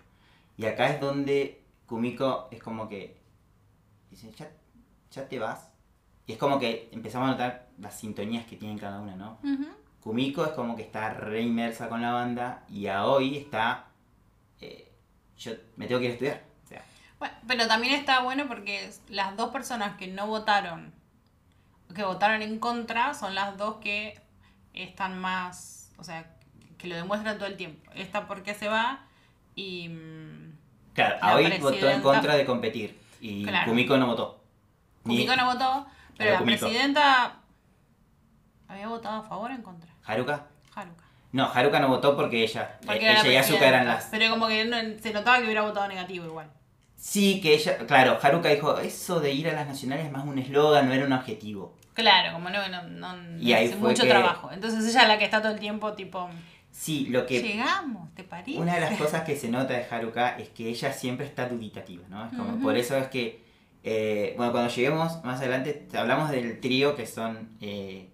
[0.56, 3.16] Y acá es donde Kumiko es como que
[4.10, 4.50] dice, ya,
[5.10, 5.70] ya te vas.
[6.26, 9.38] Y es como que empezamos a notar las sintonías que tienen cada una, ¿no?
[10.02, 13.86] Kumiko es como que está re inmersa con la banda y a hoy está...
[14.60, 14.92] eh,
[15.38, 16.42] yo me tengo que ir a estudiar.
[16.64, 16.84] O sea,
[17.18, 20.92] Bueno, pero también está bueno porque las dos personas que no votaron,
[21.94, 24.20] que votaron en contra, son las dos que
[24.74, 26.34] están más, o sea,
[26.76, 27.90] que lo demuestran todo el tiempo.
[27.94, 29.06] Esta porque se va
[29.54, 29.88] y...
[29.88, 30.52] mm,
[30.94, 33.70] claro, La a hoy votó en contra de competir y Claro.
[33.70, 34.40] Kumiko no votó.
[35.08, 36.66] Kumiko no votó, pero la Kumiko.
[36.66, 37.36] presidenta
[38.68, 39.90] había votado a favor o en contra.
[40.04, 40.46] ¿Haruka?
[40.74, 41.04] Haruka.
[41.32, 44.04] No, Haruka no votó porque ella, Porque eh, ella y Asuka eran las...
[44.06, 46.50] Pero como que no- se notaba que hubiera votado negativo igual.
[46.96, 50.38] Sí, que ella, claro, Haruka dijo, eso de ir a las nacionales es más un
[50.38, 51.76] eslogan, no era un objetivo.
[51.94, 52.82] Claro, como no, no,
[53.14, 54.50] no, Y ahí hace fue mucho que- trabajo.
[54.52, 56.28] Entonces ella es la que está todo el tiempo tipo,
[56.70, 57.42] Sí, lo que...
[57.42, 58.56] llegamos, ¿te parece?
[58.58, 62.04] Una de las cosas que se nota de Haruka es que ella siempre está dubitativa,
[62.08, 62.24] ¿no?
[62.26, 62.60] Es como.
[62.60, 63.44] Por eso es que,
[63.90, 68.10] eh, bueno, cuando lleguemos más adelante, hablamos del trío que son eh,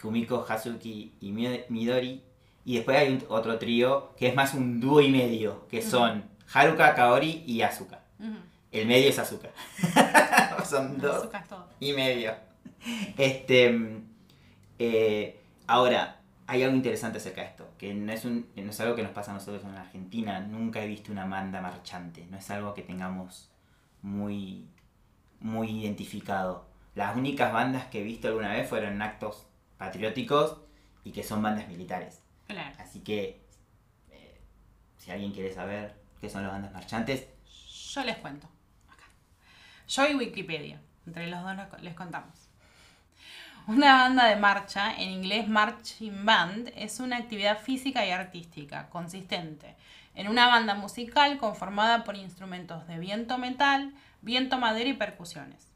[0.00, 2.22] Kumiko, Hazuki y Mi- Midori.
[2.64, 6.24] Y después hay un- otro trío que es más un dúo y medio, que son
[6.54, 8.00] Haruka, Kaori y Asuka.
[8.18, 8.36] Ujú.
[8.72, 9.48] El medio es Asuka.
[10.64, 11.68] son dos Azúcar es todo.
[11.80, 12.32] y medio.
[13.18, 14.00] Este.
[14.78, 18.94] eh, ahora, hay algo interesante acerca de esto, que no es, un, no es algo
[18.96, 20.40] que nos pasa a nosotros en Argentina.
[20.40, 22.26] Nunca he visto una banda marchante.
[22.30, 23.50] No es algo que tengamos
[24.02, 24.66] muy,
[25.40, 26.68] muy identificado.
[26.94, 29.46] Las únicas bandas que he visto alguna vez fueron actos
[29.78, 30.58] patrióticos
[31.04, 32.22] y que son bandas militares.
[32.46, 32.76] Claro.
[32.78, 33.40] Así que,
[34.10, 34.40] eh,
[34.98, 37.26] si alguien quiere saber qué son las bandas marchantes,
[37.92, 38.46] Yo les cuento.
[38.88, 39.04] Acá.
[39.88, 40.80] Yo y Wikipedia.
[41.06, 42.48] Entre los dos les contamos.
[43.66, 49.76] Una banda de marcha, en inglés marching band, es una actividad física y artística consistente
[50.14, 55.68] en una banda musical conformada por instrumentos de viento metal, viento madera y percusiones,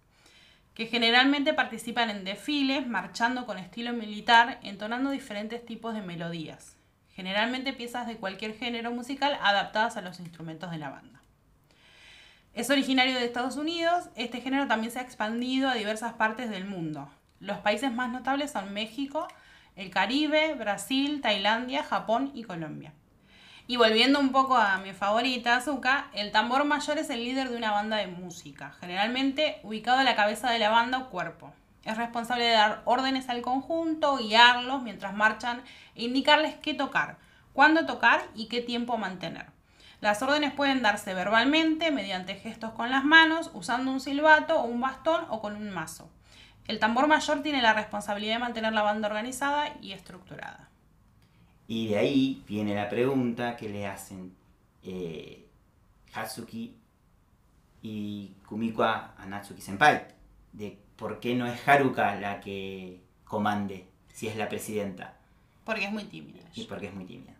[0.74, 6.76] que generalmente participan en desfiles marchando con estilo militar, entonando diferentes tipos de melodías,
[7.11, 11.20] generalmente piezas de cualquier género musical adaptadas a los instrumentos de la banda.
[12.54, 16.64] Es originario de Estados Unidos, este género también se ha expandido a diversas partes del
[16.64, 17.11] mundo.
[17.40, 19.26] Los países más notables son México,
[19.74, 22.92] el Caribe, Brasil, Tailandia, Japón y Colombia.
[23.66, 27.57] Y volviendo un poco a mi favorita, Azuka, el tambor mayor es el líder de
[27.57, 31.50] una banda de música, generalmente ubicado a la cabeza de la banda o cuerpo.
[31.83, 35.62] Es responsable de dar órdenes al conjunto, guiarlos mientras marchan
[35.94, 37.16] e indicarles qué tocar,
[37.55, 39.46] cuándo tocar y qué tiempo mantener.
[40.03, 44.83] Las órdenes pueden darse verbalmente, mediante gestos con las manos, usando un silbato o un
[44.83, 46.11] bastón o con un mazo.
[46.66, 50.68] El tambor mayor tiene la responsabilidad de mantener la banda organizada y estructurada.
[51.66, 54.35] Y de ahí viene la pregunta que le hacen
[54.83, 55.46] eh,
[56.12, 56.77] Hatsuki
[57.83, 60.07] y Kumiko a, Natsuki Senpai.
[60.53, 65.16] De por qué no es Haruka la que comande si es la presidenta.
[65.64, 66.44] Porque es muy tímida.
[66.55, 67.33] Y porque es muy tímida.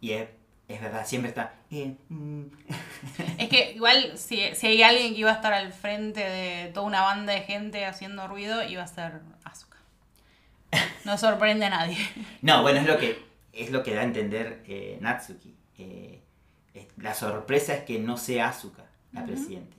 [0.00, 0.28] Y es,
[0.68, 1.54] es verdad, siempre está...
[1.70, 2.42] eh, mm.
[3.38, 6.86] Es que igual si, si hay alguien que iba a estar al frente de toda
[6.86, 9.78] una banda de gente haciendo ruido, iba a ser Asuka.
[11.04, 11.98] No sorprende a nadie.
[12.42, 15.54] No, bueno, es lo que, es lo que da a entender eh, Natsuki.
[15.78, 16.20] Eh,
[16.74, 19.76] es- la sorpresa es que no sea Asuka la presidenta.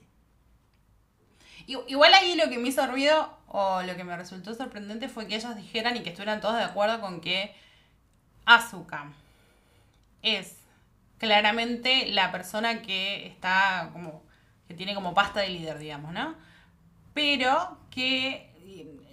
[1.66, 5.26] I- Igual ahí lo que me hizo ruido o lo que me resultó sorprendente fue
[5.26, 7.54] que ellos dijeran y que estuvieran todos de acuerdo con que
[8.46, 9.12] Asuka
[10.22, 10.56] es
[11.18, 14.22] claramente la persona que está como
[14.68, 16.34] que tiene como pasta de líder, digamos, ¿no?
[17.12, 18.50] Pero que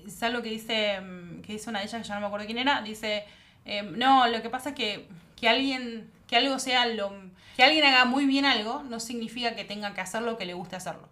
[0.06, 2.46] es algo que dice mm, que dice una de ellas que yo no me acuerdo
[2.46, 3.26] quién era, dice
[3.66, 5.08] eh, no, lo que pasa es que
[5.40, 6.86] que alguien que algo sea
[7.56, 10.54] que alguien haga muy bien algo no significa que tenga que hacer lo que le
[10.54, 11.10] guste hacerlo.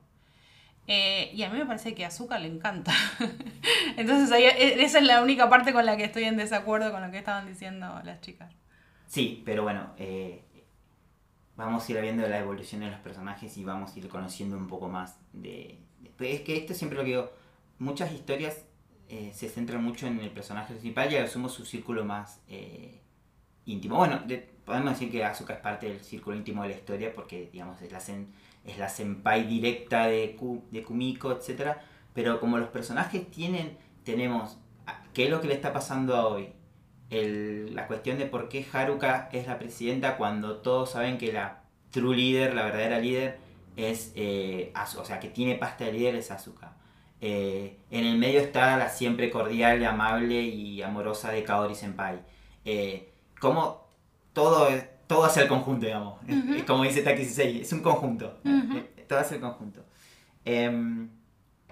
[0.87, 2.93] Eh, y a mí me parece que a Azúcar le encanta.
[3.97, 7.01] Entonces ahí, e- esa es la única parte con la que estoy en desacuerdo con
[7.03, 8.51] lo que estaban diciendo las chicas.
[9.07, 10.43] Sí, pero bueno, eh,
[11.55, 14.67] vamos a ir viendo la evolución de los personajes y vamos a ir conociendo un
[14.67, 15.79] poco más de...
[15.99, 17.31] de- es que esto siempre lo que digo,
[17.77, 18.63] muchas historias
[19.09, 22.41] eh, se centran mucho en el personaje principal y a lo sumo su círculo más
[22.47, 23.01] eh,
[23.65, 23.97] íntimo.
[23.97, 27.49] Bueno, de- podemos decir que Asuka es parte del círculo íntimo de la historia porque,
[27.51, 28.27] digamos, es la, sen-
[28.65, 31.77] es la senpai directa de, Ku- de Kumiko, etc.
[32.13, 36.27] Pero como los personajes tienen, tenemos, a- ¿qué es lo que le está pasando a
[36.27, 36.49] hoy?
[37.09, 41.63] El- la cuestión de por qué Haruka es la presidenta cuando todos saben que la
[41.91, 43.39] true líder, la verdadera líder,
[43.75, 46.75] es eh, o sea, que tiene pasta de líder es Asuka.
[47.21, 52.19] Eh, en el medio está la siempre cordial, amable y amorosa de Kaori Senpai.
[52.65, 53.87] Eh, como
[54.33, 54.69] todo,
[55.07, 56.19] todo hace el conjunto, digamos.
[56.27, 56.53] Es- Ujú.
[56.53, 58.39] Es como dice Taki Sensei, es un conjunto.
[58.45, 59.83] Eh, Todo hace el conjunto.
[60.45, 61.09] Em,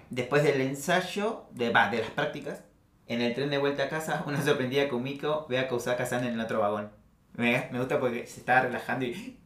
[0.09, 2.63] después del ensayo, de, va, de las prácticas,
[3.07, 6.39] en el tren de vuelta a casa, una sorprendida Kumiko ve a Kousaka-san en el
[6.41, 6.89] otro vagón.
[7.35, 9.37] Me, me gusta porque se está relajando y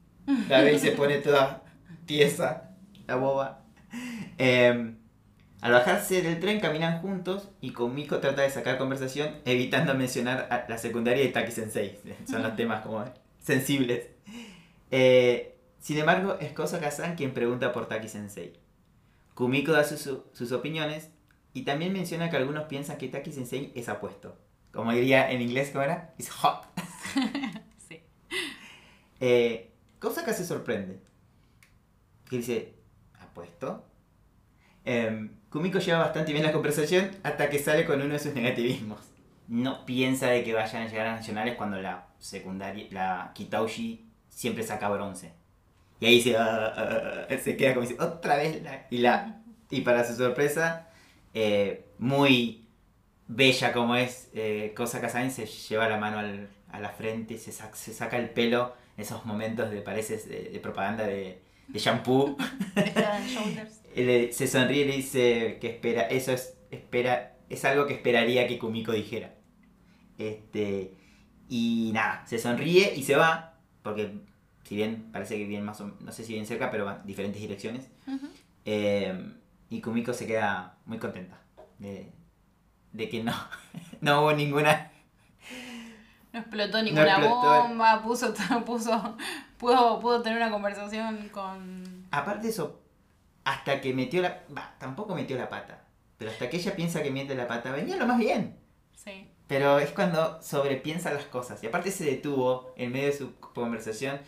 [0.48, 1.64] la ve y se pone toda
[2.06, 2.72] tiesa,
[3.08, 3.62] la boba.
[4.38, 4.98] Em,
[5.62, 10.66] al bajarse del tren caminan juntos y Kumiko trata de sacar conversación evitando mencionar a
[10.68, 12.00] la secundaria de Taki Sensei.
[12.28, 13.06] Son los temas como
[13.40, 14.08] sensibles.
[14.90, 18.54] Eh, sin embargo, es Kousaka-san quien pregunta por Taki Sensei.
[19.36, 21.12] Kumiko da sus, sus opiniones
[21.54, 24.36] y también menciona que algunos piensan que Taki Sensei es apuesto.
[24.72, 26.14] Como diría en inglés, ¿cómo era?
[26.18, 26.66] It's hot.
[27.88, 28.02] Sí.
[29.20, 31.00] Eh, Kousaka se sorprende.
[32.30, 32.74] Que dice,
[33.20, 33.86] ¿apuesto?
[34.86, 39.00] Em, Kumiko lleva bastante bien la conversación hasta que sale con uno de sus negativismos.
[39.48, 44.64] No piensa de que vayan a llegar a nacionales cuando la secundaria, la Kitaushi siempre
[44.64, 45.34] saca bronce.
[46.00, 46.36] Y ahí se,
[47.44, 48.88] se queda como dice, otra vez la...
[48.90, 50.88] Y, la, y para su sorpresa,
[51.34, 52.66] eh, muy
[53.28, 57.52] bella como es, eh, Cosa Kazain se lleva la mano al- a la frente, se,
[57.52, 62.38] se saca el pelo, esos momentos de pareces de, de propaganda de, de shampoo.
[62.76, 63.81] Head and Shoulders.
[63.96, 68.48] Él se sonríe y le dice que espera, eso es, espera, es algo que esperaría
[68.48, 69.36] que Kumiko dijera.
[70.18, 70.94] Este,
[71.50, 74.14] y nada, se sonríe y se va, porque
[74.64, 77.08] si bien parece que viene más o no sé si bien cerca, pero va en
[77.08, 77.90] diferentes direcciones.
[78.66, 79.34] Eh,
[79.70, 81.40] y Kumiko se queda muy contenta
[81.80, 82.12] de,
[82.94, 83.34] de que no,
[84.02, 84.92] no hubo ninguna...
[86.34, 87.64] No explotó ninguna explotó.
[87.64, 88.34] bomba, puso,
[88.66, 89.18] puso,
[89.58, 92.08] pudo, pudo tener una conversación con...
[92.12, 92.82] Aparte de eso,
[93.44, 94.44] hasta que metió la...
[94.56, 95.84] Va, tampoco metió la pata,
[96.18, 98.56] pero hasta que ella piensa que mete la pata, venía lo más bien.
[98.96, 99.28] Sí.
[99.48, 101.62] Pero es cuando sobrepiensa las cosas.
[101.64, 104.20] Y aparte se detuvo en medio de su conversación.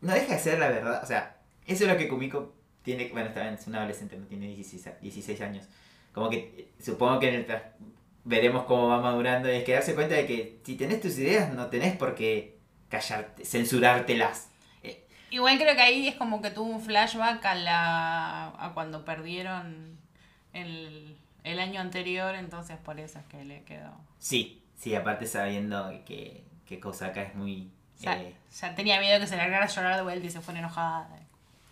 [0.00, 1.02] No deja de ser la verdad.
[1.02, 3.08] O sea, eso es lo que Kumiko tiene.
[3.12, 5.66] Bueno, está bien, es una adolescente, no tiene 16, a- 16 años.
[6.12, 7.46] Como que eh, supongo que en el
[8.24, 9.48] veremos cómo va madurando.
[9.50, 12.58] Y es que darse cuenta de que si tenés tus ideas, no tenés por qué
[12.90, 14.48] callarte, censurártelas.
[15.32, 19.98] Igual creo que ahí es como que tuvo un flashback a la a cuando perdieron
[20.52, 23.92] el, el año anterior, entonces por eso es que le quedó.
[24.18, 27.70] sí, sí, aparte sabiendo que, que Kousaka es muy.
[27.98, 30.60] Ya, eh, ya tenía miedo que se largara a llorar de vuelta y se fuera
[30.60, 31.08] enojada.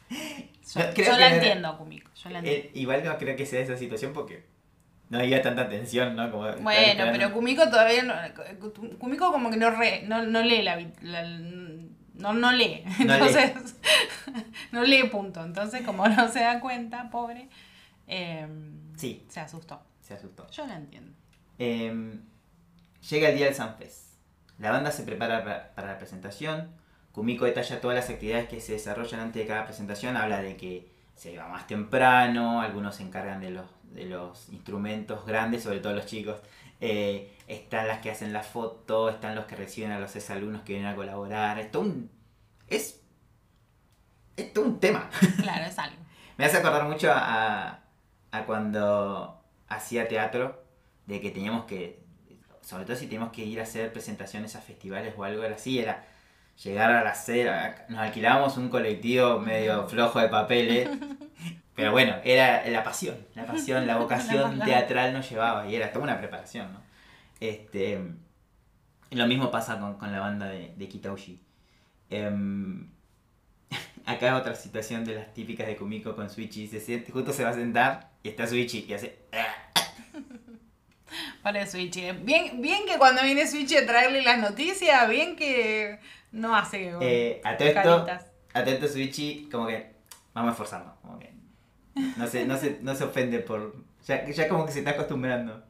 [0.11, 2.11] Yo, No, la no entiendo, Kumiko.
[2.15, 2.69] Yo la entiendo.
[2.69, 4.45] eh, igual no creo que sea esa situación porque
[5.09, 6.31] no había tanta tensión, ¿no?
[6.31, 8.15] Como Bueno, pero Kumiko todavía no.
[8.99, 10.79] Kumiko como que no, re- no, no lee la-
[12.21, 12.85] no, no lee.
[13.01, 13.13] No lee.
[13.13, 13.77] Entonces.
[14.73, 15.45] no lee punto.
[15.45, 17.49] Entonces, como no se da cuenta, pobre.
[18.07, 18.47] eh,
[18.97, 19.25] Sí.
[19.29, 19.81] Se asustó.
[20.01, 20.49] Se asustó.
[20.51, 21.13] Yo la entiendo.
[21.59, 22.19] Eh,
[23.09, 24.11] llega el día del Sunfest.
[24.59, 26.71] La banda se prepara para, para la presentación.
[27.13, 30.17] Kumiko detalla todas las actividades que se desarrollan antes de cada presentación.
[30.17, 35.25] Habla de que se va más temprano, algunos se encargan de los, de los instrumentos
[35.27, 36.41] grandes, sobre todo los chicos.
[36.81, 40.75] Eh, están las que hacen la foto, están los que reciben a los exalumnos que
[40.75, 41.59] vienen a colaborar.
[41.59, 42.11] Es todo un,
[42.69, 43.01] es,
[44.37, 45.11] es todo un tema.
[45.43, 45.97] Claro, es algo.
[46.37, 47.81] Me hace acordar mucho a,
[48.31, 50.63] a cuando hacía teatro,
[51.07, 52.03] de que teníamos que,
[52.63, 56.05] sobre todo si teníamos que ir a hacer presentaciones a festivales o algo así, era
[56.63, 57.47] llegar a las seis,
[57.89, 60.89] nos alquilábamos un colectivo medio flojo de papeles,
[61.81, 66.05] pero bueno, era la pasión, la pasión, la vocación teatral nos llevaba y era toda
[66.05, 66.81] una preparación, ¿no?
[67.41, 67.99] Este,
[69.11, 71.41] lo mismo pasa con, con la banda de, de Kitaushi.
[72.11, 72.89] Em,
[74.07, 76.69] acá otra situación de las típicas de Kumiko con Suichi.
[76.69, 79.19] Se siente, justo se va a sentar y está Suichi y hace.
[81.43, 82.13] Para Switchy.
[82.23, 85.99] Bien, bien que cuando viene Switchy a traerle las noticias, bien que
[86.33, 88.27] no hace Eh, a caritas.
[88.55, 89.93] a todo esto Suichi, como que
[90.35, 90.57] vamos.
[90.57, 91.00] Como que
[92.17, 93.75] no se, no se, no se ofende por.
[94.07, 95.63] Ya, ya como que se está acostumbrando.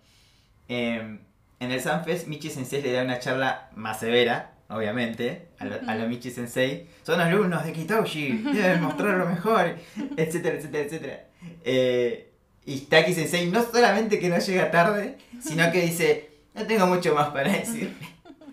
[0.69, 1.19] Em,
[1.59, 5.95] en el Sunfest, Michi Sensei le da una charla más severa, obviamente, a lo, a
[5.95, 6.87] lo Michi Sensei.
[7.03, 9.77] Son alumnos de Kitaushi, deben mostrar lo mejor,
[10.17, 11.25] etcétera, etcétera, etcétera.
[11.65, 12.31] Eh,
[12.65, 17.15] y Taki Sensei no solamente que no llega tarde, sino que dice, no tengo mucho
[17.15, 17.95] más para decir.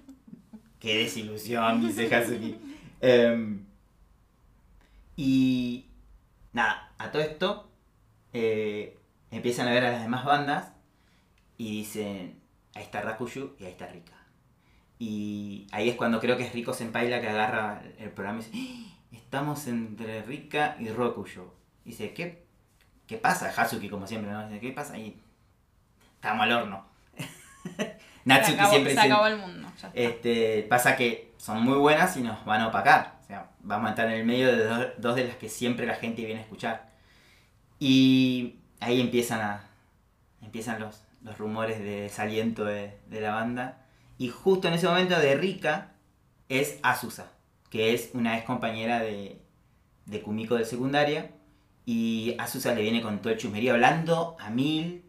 [0.80, 2.58] qué desilusión, dice Hazuki.
[3.00, 3.64] Em,
[5.16, 5.86] y
[6.52, 7.67] nada, a todo esto
[8.40, 8.98] eh,
[9.32, 10.72] empiezan a ver a las demás bandas
[11.58, 12.40] y dicen,
[12.76, 14.14] ahí está Rakushu y ahí está Rika.
[15.00, 18.44] Y ahí es cuando creo que es Rico Senpai la que agarra el programa y
[18.44, 18.98] dice, "¡Ah!
[19.12, 21.52] estamos entre Rika y Rokushu.
[21.86, 22.46] Y dice, ¿qué,
[23.06, 23.54] ¿qué pasa?
[23.56, 24.48] Hazuki como siempre, ¿no?
[24.48, 24.98] Dice, ¿qué pasa?
[24.98, 25.20] Y
[26.16, 26.86] estamos al horno.
[27.78, 29.70] Se Natsuki acabó, siempre se acabó el mundo.
[29.82, 29.92] ya está.
[29.94, 33.20] este, pasa que son muy buenas y nos van a opacar.
[33.22, 35.86] O sea, vamos a estar en el medio de dos, dos de las que siempre
[35.86, 36.90] la gente viene a escuchar.
[37.80, 39.64] Y ahí empiezan a
[40.42, 43.86] empiezan los, los rumores de desaliento de, de la banda.
[44.18, 45.92] Y justo en ese momento de Rika
[46.50, 47.32] es Azusa,
[47.70, 49.40] que es una ex compañera de,
[50.06, 51.28] de Kumiko del secundario.
[51.86, 55.04] Y Azusa le viene con todo el chusmerío hablando a mil.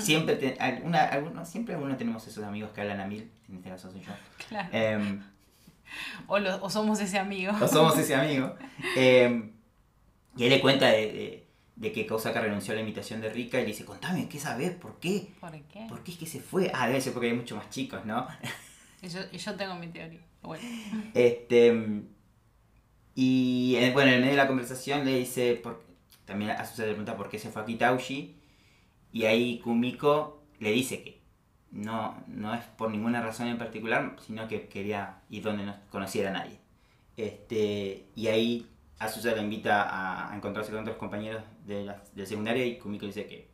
[0.00, 3.30] Siempre, te- alguna, alguno, siempre algunos tenemos esos amigos que hablan a mil.
[3.48, 4.12] En este caso soy yo.
[4.48, 4.68] Claro.
[4.72, 5.22] Em,
[6.26, 7.52] O, lo- o somos ese amigo.
[7.60, 8.54] o somos ese amigo.
[8.96, 9.50] Eh,
[10.36, 11.46] y él le cuenta de, de,
[11.82, 12.06] de que
[12.40, 14.70] renunció a la invitación de Rika y le dice, contame, ¿qué sabes?
[14.70, 15.32] ¿Por qué?
[15.40, 15.86] ¿Por qué?
[15.88, 16.70] ¿Por qué es que se fue?
[16.72, 18.24] Ah, debe ser porque hay mucho más chicos, ¿no?
[19.02, 20.20] Y yo, y yo tengo mi teoría.
[20.42, 20.62] Bueno.
[21.14, 22.02] Este,
[23.16, 25.84] y eh, bueno, en el medio de la conversación le dice, por-
[26.24, 28.36] también a Susa le pregunta por qué se fue a Kitauji.
[29.12, 31.20] Y ahí Kumiko le dice que
[31.72, 36.30] no, no es por ninguna razón en particular, sino que quería ir donde no conociera
[36.30, 36.58] a nadie.
[37.16, 38.66] Este, y ahí
[39.04, 43.06] Azusa la invita a, a encontrarse con otros compañeros de la, del secundario y Kumiko
[43.06, 43.48] dice que,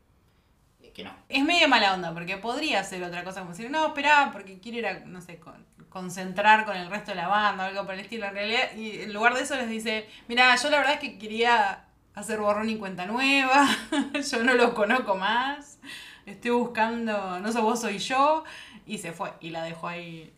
[0.92, 1.12] que no.
[1.28, 4.78] Es medio mala onda, porque podría ser otra cosa como decir, no, espera, porque quiero
[4.78, 7.94] ir a, no sé, con- concentrar con el resto de la banda o algo por
[7.94, 8.26] el estilo.
[8.26, 11.18] En realidad, y en lugar de eso les dice, mira, yo la verdad es que
[11.18, 11.84] quería
[12.14, 13.68] hacer borrón y cuenta nueva,
[14.30, 15.78] yo no los conozco más,
[16.26, 18.44] estoy buscando, no sé, vos soy yo,
[18.86, 20.32] y se fue, y la dejó ahí.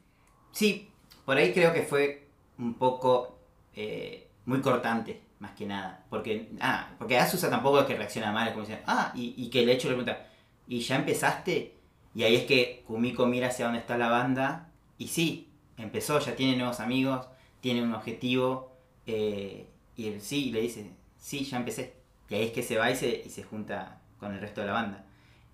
[0.52, 0.90] Sí,
[1.24, 3.38] por ahí creo que fue un poco
[3.74, 6.04] eh, muy cortante, más que nada.
[6.10, 9.70] Porque, ah, porque Azusa tampoco es que reacciona mal, como dicen, ah, y, que el
[9.70, 10.26] hecho le pregunta,
[10.66, 11.76] ¿y ya empezaste?
[12.16, 16.34] Y ahí es que Kumiko mira hacia dónde está la banda, y sí, empezó, ya
[16.34, 17.26] tiene nuevos amigos,
[17.60, 18.72] tiene un objetivo,
[19.06, 21.94] eh, y él sí, le dice, sí, ya empecé.
[22.28, 24.66] Y ahí es que se va y se, y se junta con el resto de
[24.66, 25.04] la banda.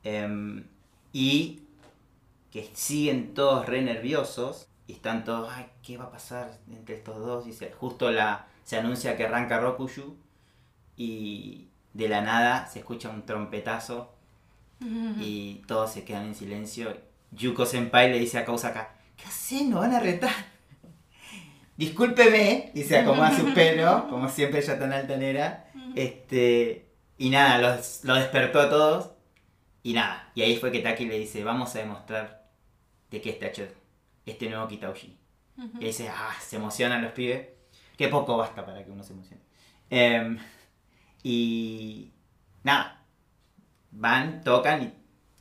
[0.04, 0.64] Em,
[1.12, 1.64] y
[2.50, 7.18] que siguen todos re nerviosos y están todos, ay, ¿qué va a pasar entre estos
[7.18, 7.46] dos?
[7.46, 10.16] Y se, justo la, se anuncia que arranca Rokushu
[10.96, 14.12] y de la nada se escucha un trompetazo
[15.20, 17.00] y todos se quedan en silencio.
[17.30, 19.70] Yuko Senpai le dice a Kausaka, ¿qué hacen?
[19.70, 20.34] ¿No van a retar?
[21.76, 25.70] Discúlpeme, y se acomoda su pelo, como siempre ella tan altanera.
[25.94, 29.12] Este, y nada, los, lo despertó a todos.
[29.84, 32.48] Y nada, y ahí fue que Taki le dice, vamos a demostrar
[33.12, 33.68] de qué está hecho
[34.26, 35.16] este nuevo Kitauji.
[35.78, 37.55] Y dice, ah, se emocionan los pibes.
[37.96, 39.42] Que poco basta para que uno se emocione.
[39.90, 40.38] Em,
[41.22, 42.12] y
[42.62, 43.04] nada,
[43.90, 44.92] van, tocan y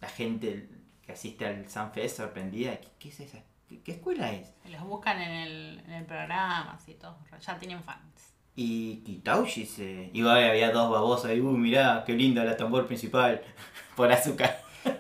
[0.02, 0.70] la gente
[1.06, 2.80] que asiste al Sunfest sorprendida.
[2.80, 3.40] ¿Qué, qué es esa?
[3.68, 4.54] ¿Qué, qué escuela es?
[4.70, 8.36] Los buscan en el, en el programa, así todo, ya tienen fans.
[8.56, 10.10] Y Kitauji se...
[10.14, 13.42] Y ay, había dos babosos ahí, uh, mirá, qué linda la tambor principal.
[13.96, 14.62] Por azúcar.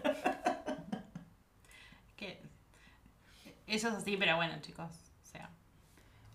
[2.17, 5.04] Que eso es así, pero bueno, chicos.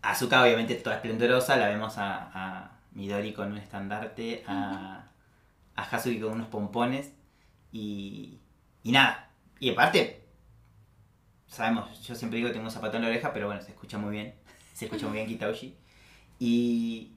[0.03, 5.05] Azuka obviamente toda esplendorosa, la vemos a, Midori con un estandarte, a,
[5.77, 7.13] a Hazuki con unos pompones
[7.73, 8.41] y,
[8.83, 9.31] y nada.
[9.61, 10.25] Y aparte,
[11.47, 14.13] sabemos, yo siempre digo tengo un zapato en la oreja, pero bueno, se escucha muy
[14.13, 14.35] bien,
[14.73, 15.77] se escucha muy bien Kitauji.
[16.39, 17.13] Y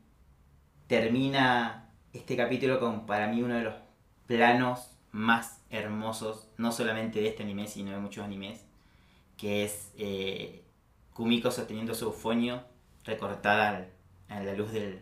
[0.87, 3.75] termina este capítulo con para mí uno de los
[4.27, 8.65] planos más hermosos, no solamente de este anime, sino de muchos animes,
[9.37, 10.63] que es eh,
[11.13, 12.63] Kumiko sosteniendo su eufonio
[13.05, 13.87] recortada
[14.29, 14.99] a la luz del,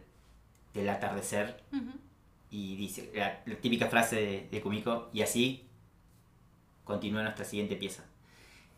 [0.74, 1.62] del atardecer
[2.50, 5.66] y dice la, la típica frase de, de Kumiko y así
[6.84, 8.04] continúa nuestra siguiente pieza.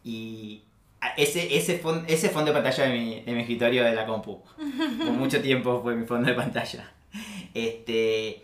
[0.04, 0.64] Y
[1.18, 4.44] ese, ese, fon- ese fondo de pantalla de mi, de mi escritorio de la compu.
[4.58, 6.92] Por mucho tiempo fue mi fondo de pantalla.
[7.54, 8.44] Este,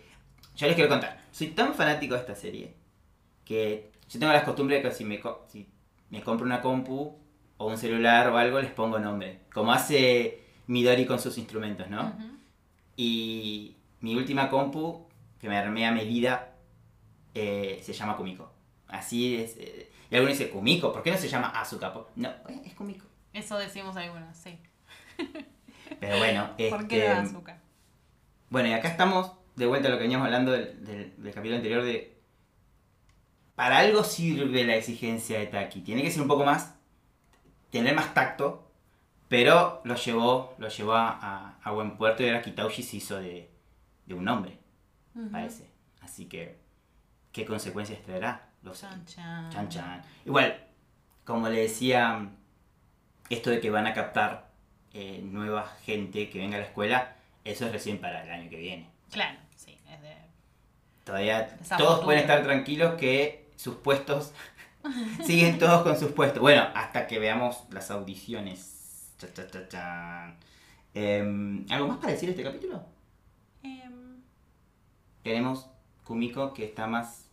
[0.56, 1.20] yo les quiero contar.
[1.32, 2.74] Soy tan fanático de esta serie
[3.44, 5.68] que yo tengo la costumbre de que si me, si
[6.10, 7.16] me compro una compu
[7.56, 9.40] o un celular o algo, les pongo nombre.
[9.52, 10.39] Como hace
[10.70, 12.14] Midori con sus instrumentos, ¿no?
[12.96, 15.06] Y mi última compu,
[15.40, 16.52] que me armé a medida,
[17.34, 18.52] eh, se llama Kumiko.
[18.88, 19.56] Así es.
[19.58, 21.92] eh, y alguno dice, Kumiko, ¿por qué no se llama Asuka?
[21.92, 22.30] Po-?" No,
[22.64, 23.04] es Kumiko.
[23.32, 24.58] Eso decimos algunos, sí.
[26.00, 27.58] Pero bueno, ¿Por qué este, azúcar?
[28.48, 31.56] Bueno, y acá estamos de vuelta a lo que veníamos hablando del, del- del capítulo
[31.56, 32.16] anterior de...
[33.54, 35.80] Para algo sirve la exigencia de Taki.
[35.82, 36.74] Tiene que ser un poco más...
[37.70, 38.69] Tener más tacto
[39.30, 43.48] Pero lo llevó, lo llevó a, a buen puerto y ahora Kitauji se hizo de,
[44.04, 44.58] de un hombre,
[45.30, 45.70] parece.
[46.00, 46.58] Así que,
[47.30, 48.48] ¿qué consecuencias traerá?
[48.64, 48.72] Lo.
[48.72, 49.48] Chan, chan.
[49.48, 50.02] Chan, chan.
[50.26, 50.60] Igual,
[51.24, 52.28] como le decía,
[53.28, 54.50] esto de que van a captar
[54.92, 57.14] eh, nueva gente que venga a la escuela,
[57.44, 58.90] eso es recién para el año que viene.
[59.12, 60.16] Claro, sí, es de...
[61.04, 64.32] Todavía Esa todos pueden estar tranquilos que sus puestos
[65.24, 66.40] siguen todos con sus puestos.
[66.40, 68.69] Bueno, hasta que veamos las audiciones.
[69.20, 70.36] Cha, cha, cha, chan.
[70.94, 72.82] Em, ¿Algo más para decir de este capítulo?
[73.62, 74.22] em,
[75.22, 75.68] Tenemos
[76.04, 77.26] Kumiko que está más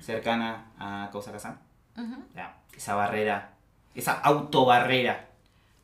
[0.00, 2.24] cercana a ujú.
[2.34, 3.52] Ya, esa barrera,
[3.94, 5.28] esa autobarrera.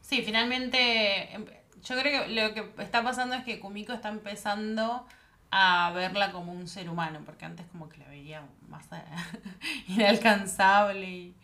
[0.01, 1.45] Sí, finalmente, em,
[1.85, 5.07] yo creo que lo que está pasando es que Kumiko está empezando
[5.53, 9.05] a verla como un ser humano, porque antes como que la veía más eh,
[9.87, 11.35] inalcanzable y,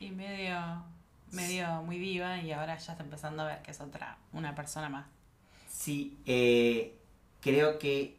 [0.00, 0.56] y medio,
[1.36, 4.88] medio muy viva y ahora ya está empezando a ver que es otra, una persona
[4.88, 5.06] más.
[5.68, 6.96] Sí, eh,
[7.40, 8.18] creo que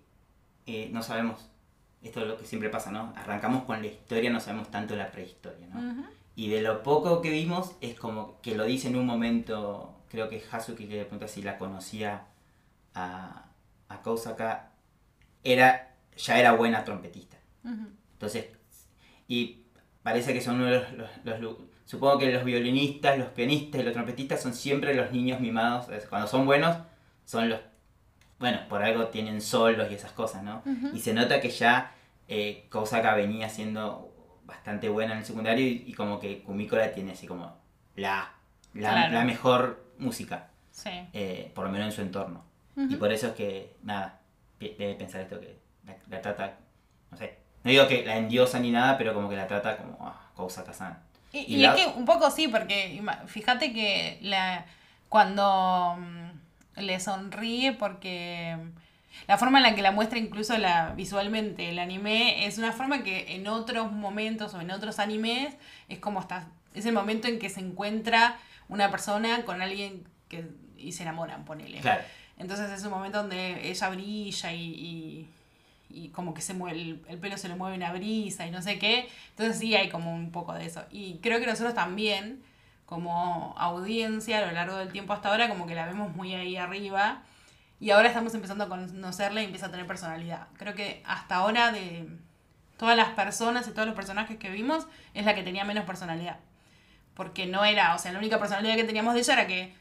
[0.66, 1.50] eh, no sabemos,
[2.04, 3.14] esto es lo que siempre pasa, ¿no?
[3.16, 5.80] Arrancamos con la historia, no sabemos tanto la prehistoria, ¿no?
[6.36, 10.30] Y de lo poco que vimos es como que lo dice en un momento, creo
[10.30, 12.26] que Hazuki que le pregunta si la conocía
[12.94, 13.46] a,
[13.90, 14.70] a Kousaka,
[15.44, 17.38] era, ya era buena trompetista.
[18.14, 18.46] Entonces,
[19.28, 19.64] y
[20.04, 23.82] parece que son uno de los, los- los lu- Supongo que los violinistas, los pianistas
[23.82, 25.88] y los trompetistas son siempre los niños mimados.
[26.10, 26.78] Cuando son buenos,
[27.26, 27.60] son los...
[28.40, 30.62] Bueno, por algo tienen solos y esas cosas, ¿no?
[30.94, 31.94] Y se nota que ya
[32.28, 34.14] eh, Kousaka venía siendo
[34.46, 37.58] bastante buena en el secundario y, y como que Kumiko la tiene así como
[37.96, 38.32] la,
[38.74, 39.14] la, Claro.
[39.14, 40.90] la mejor música, Sí.
[41.14, 42.44] eh, por lo menos en su entorno.
[42.76, 44.20] Y por eso es que, nada,
[44.60, 46.58] debe pensar esto que la, la trata,
[47.10, 49.98] no sé, no digo que la endiosa ni nada, pero como que la trata como
[50.02, 51.00] ah, Kousaka-san.
[51.48, 54.66] Y, Y y la- es que un poco sí, porque fíjate que la,
[55.10, 60.94] cuando mm, le sonríe, porque mm, la forma en la que la muestra incluso la,
[60.96, 65.56] visualmente el anime es una forma que en otros momentos o en otros animes
[65.90, 68.38] es como está, es el momento en que se encuentra
[68.70, 70.46] una persona con alguien que,
[70.78, 71.80] y se enamoran, ponele.
[71.80, 72.04] Claro,
[72.38, 75.30] Entonces es un momento donde ella brilla y, y,
[75.90, 78.62] y como que se mueve, el, el pelo se le mueve una brisa y no
[78.62, 79.10] sé qué.
[79.30, 80.84] Entonces sí hay como un poco de eso.
[80.92, 82.44] Y creo que nosotros también,
[82.86, 86.58] como audiencia a lo largo del tiempo hasta ahora, como que la vemos muy ahí
[86.58, 87.24] arriba.
[87.80, 90.48] Y ahora estamos empezando a conocerla y empieza a tener personalidad.
[90.58, 92.08] Creo que hasta ahora de
[92.78, 96.38] todas las personas y todos los personajes que vimos, es la que tenía menos personalidad.
[97.16, 99.74] Porque no era, o sea, la única personalidad que teníamos de ella era que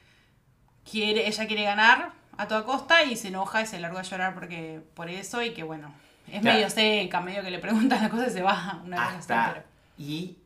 [0.90, 4.34] quiere, ella quiere ganar a toda costa y se enoja y se largó a llorar
[4.34, 5.92] porque por eso y que bueno,
[6.28, 6.56] es Claro.
[6.56, 9.52] medio seca, medio que le preguntan las cosas y se va una así, hasta...
[9.54, 9.66] pero
[9.98, 10.36] Y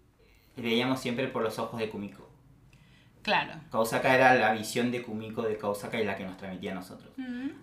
[0.56, 2.28] veíamos siempre por los ojos de Kumiko.
[3.22, 3.52] claro.
[3.70, 7.10] Kousaka era la visión de Kumiko de Kousaka y la que nos transmitía a nosotros.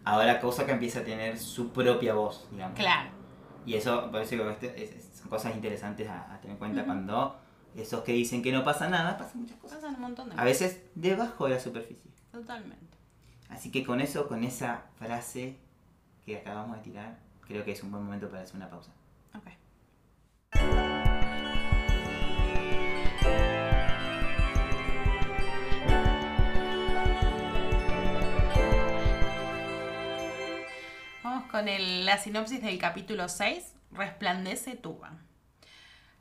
[0.03, 2.75] Ahora Kousaka empieza a tener su propia voz, digamos.
[2.77, 3.09] Claro.
[3.65, 6.57] Y eso, por eso digo, este- es- es- son cosas interesantes a, a tener en
[6.57, 7.37] cuenta cuando
[7.75, 9.77] esos que dicen que no pasa nada, pasan muchas cosas.
[9.79, 10.45] Pasan un montón de A cosas.
[10.45, 12.09] veces debajo de la superficie.
[12.31, 12.86] Totalmente.
[13.49, 15.57] Así que con eso, con esa frase
[16.25, 18.91] que acabamos de tirar, creo que es un buen momento para hacer una pausa.
[19.33, 19.47] Ok.
[31.23, 31.65] Vamos con
[32.05, 35.13] la sinopsis del capítulo 6, Resplandece Tuba.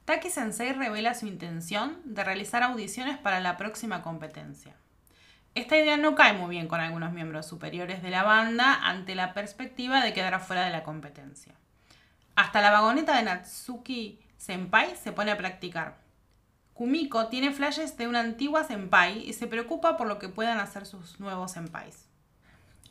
[0.04, 4.76] Taki Sensei revela su intención de realizar audiciones para la próxima competencia.
[5.56, 9.32] Esta idea no cae muy bien con algunos miembros superiores de la banda ante la
[9.32, 11.54] perspectiva de quedar fuera de la competencia.
[12.34, 15.96] Hasta la vagoneta de Natsuki Senpai se pone a practicar.
[16.74, 20.84] Kumiko tiene flashes de una antigua senpai y se preocupa por lo que puedan hacer
[20.84, 22.06] sus nuevos senpais.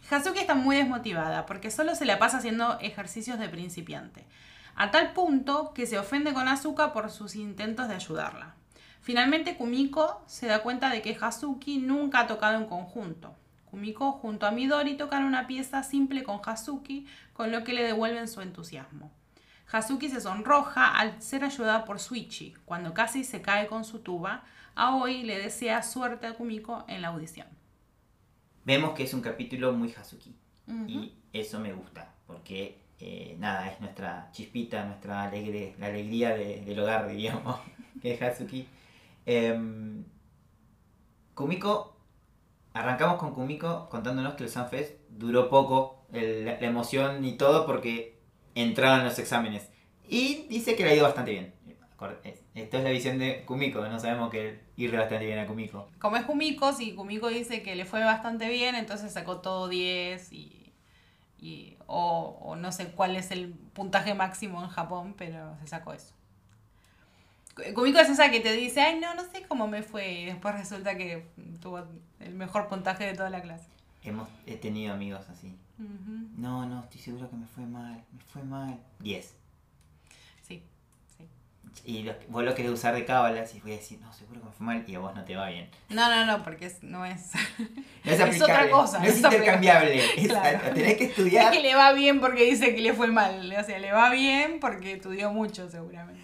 [0.09, 4.26] Hazuki está muy desmotivada porque solo se la pasa haciendo ejercicios de principiante,
[4.76, 8.55] a tal punto que se ofende con Asuka por sus intentos de ayudarla.
[9.06, 13.36] Finalmente Kumiko se da cuenta de que Hazuki nunca ha tocado en conjunto.
[13.70, 18.28] Kumiko junto a Midori tocan una pieza simple con Hazuki, con lo que le devuelven
[18.28, 19.12] su entusiasmo.
[19.72, 22.56] Hazuki se sonroja al ser ayudada por Suichi.
[22.66, 24.43] Cuando casi se cae con su tuba,
[24.74, 27.47] Aoi le desea suerte a Kumiko en la audición.
[28.64, 30.34] Vemos que es un capítulo muy Hazuki.
[30.88, 36.62] Y eso me gusta, porque eh, nada, es nuestra chispita, nuestra alegre, la alegría de-
[36.66, 37.60] del hogar, diríamos,
[38.01, 38.68] que es Hazuki.
[39.26, 40.05] Em,
[41.34, 41.97] Kumiko,
[42.73, 48.19] arrancamos con Kumiko contándonos que el Sunfest duró poco, la, emoción y todo, porque
[48.53, 49.69] entraron los exámenes.
[50.07, 51.53] Y dice que le ha ido bastante bien.
[52.53, 55.89] Esto es la visión de Kumiko, no sabemos que irle bastante bien a Kumiko.
[55.99, 60.32] Como es Kumiko, si Kumiko dice que le fue bastante bien, entonces sacó todo 10
[60.32, 60.73] y...
[61.39, 66.13] y o no sé cuál es el puntaje máximo en Japón, pero se sacó eso.
[67.74, 70.12] Kumiko es esa que te dice, ay, no, no sé cómo me fue.
[70.12, 71.26] Y después resulta que
[71.62, 71.84] tuvo
[72.20, 73.66] el mejor puntaje de toda la clase.
[74.03, 75.56] Hemos, he tenido amigos así.
[76.38, 78.80] No, no, estoy seguro que me fue mal, me fue mal.
[78.99, 79.34] 10.
[80.47, 80.64] Sí,
[81.18, 81.28] sí.
[81.86, 84.51] Y vos lo querés usar de cábalas y voy a decir, no, seguro que me
[84.53, 85.70] fue mal y a vos no te va bien.
[85.89, 87.32] No, no, no, porque es- no es...
[88.03, 90.06] No es, Es otra cosa, no es, intercambiable.
[90.22, 90.60] Es- Claro.
[90.74, 91.51] tenés que estudiar.
[91.53, 93.53] es que le va bien porque dice que le fue mal.
[93.58, 96.22] O sea, le va bien porque estudió mucho seguramente.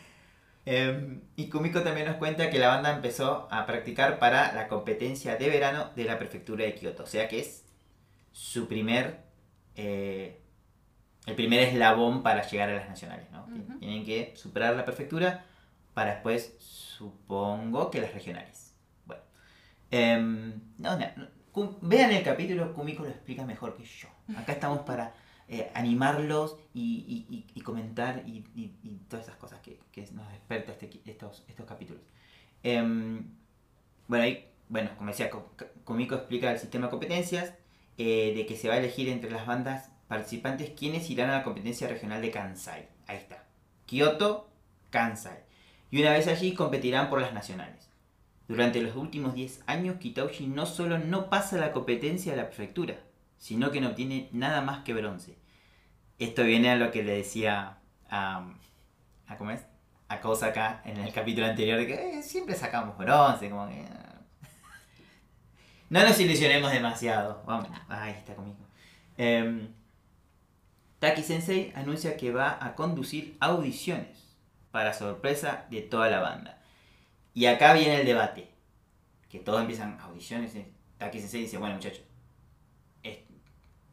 [0.66, 5.36] Eh, y Kumiko también nos cuenta que la banda empezó a practicar para la competencia
[5.36, 7.04] de verano de la prefectura de Kioto.
[7.04, 7.66] O sea que es
[8.32, 9.24] su primer.
[9.76, 10.38] eh,
[11.26, 13.28] el primer eslabón para llegar a las nacionales.
[13.80, 15.46] Tienen que superar la prefectura
[15.94, 18.76] para después, supongo que las regionales.
[19.06, 19.22] Bueno.
[19.92, 24.08] em, no, no, vean el capítulo, Kumiko lo explica mejor que yo.
[24.38, 25.14] Acá estamos para
[25.54, 28.42] eh, animarlos y, comentar y,
[29.10, 29.82] todas esas cosas que,
[30.14, 32.02] nos desperta este, estos, capítulos.
[32.64, 33.26] Em,
[34.08, 35.30] bueno, ahí, bueno, como decía,
[35.84, 37.54] Kumiko explica el sistema de competencias,
[37.98, 41.44] eh, de que se va a elegir entre las bandas participantes quienes irán a la
[41.44, 42.88] competencia regional de Kansai.
[43.08, 43.44] Ahí está.
[43.88, 44.50] Kyoto,
[44.90, 45.44] Kansai.
[45.90, 47.90] Y una vez allí competirán por las nacionales.
[48.48, 53.02] Durante los últimos 10 años, Kitauji no solo no pasa la competencia de la prefectura,
[53.38, 55.41] sino que no obtiene nada más que bronce.
[56.22, 58.48] Esto viene a lo que le decía a,
[59.26, 59.66] a ¿cómo es?
[60.08, 63.84] A Kosaka en el capítulo anterior, de que eh, siempre sacamos bronce, como que...
[65.90, 67.42] No nos ilusionemos demasiado.
[67.48, 68.60] Vamos, ahí está conmigo.
[69.18, 69.74] Em,
[71.00, 74.38] Taki Sensei anuncia que va a conducir audiciones
[74.70, 76.62] para sorpresa de toda la banda.
[77.34, 78.52] Y acá viene el debate.
[79.28, 80.54] Que todos empiezan audiciones.
[81.00, 82.04] Taki Sensei dice, bueno muchachos,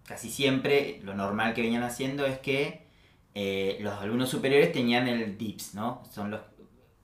[0.09, 2.86] casi siempre lo normal que venían haciendo es que
[3.34, 6.02] eh, los alumnos superiores tenían el DIPS, ¿no?
[6.11, 6.40] Son los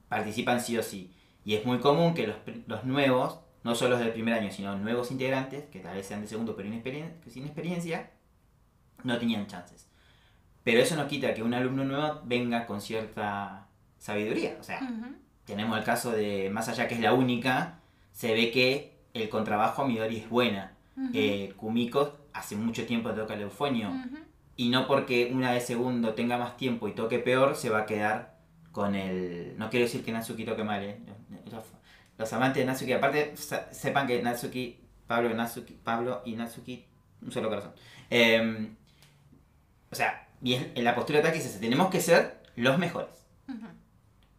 [0.08, 1.12] participan sí o sí.
[1.44, 2.36] Y es muy común que los,
[2.66, 6.22] los nuevos, no solo los del primer año, sino nuevos integrantes, que tal vez sean
[6.22, 8.10] de segundo pero inexperien- sin experiencia,
[9.02, 9.86] no tenían chances.
[10.62, 14.56] Pero eso no quita que un alumno nuevo venga con cierta sabiduría.
[14.58, 14.80] O sea,
[15.44, 17.80] tenemos el caso de Más allá que es la única,
[18.12, 20.72] se ve que el contrabajo a Midori es buena.
[20.96, 21.10] Ujú.
[21.12, 23.90] Eh, Kumiko hace mucho tiempo toca el eufonio.
[24.56, 27.86] Y no porque una de segundo tenga más tiempo y toque peor, se va a
[27.86, 28.36] quedar
[28.70, 29.54] con el...
[29.56, 31.00] No quiero decir que Natsuki toque mal, ¿eh?
[31.50, 31.64] Los,
[32.18, 36.84] los amantes de Natsuki, aparte, sepan que Natsuki, Pablo, y Natsuki, Pablo y Natsuki,
[37.22, 37.72] un solo corazón.
[38.10, 38.68] Eh,
[39.90, 43.26] o sea, y en la postura de Taki es tenemos que ser los mejores.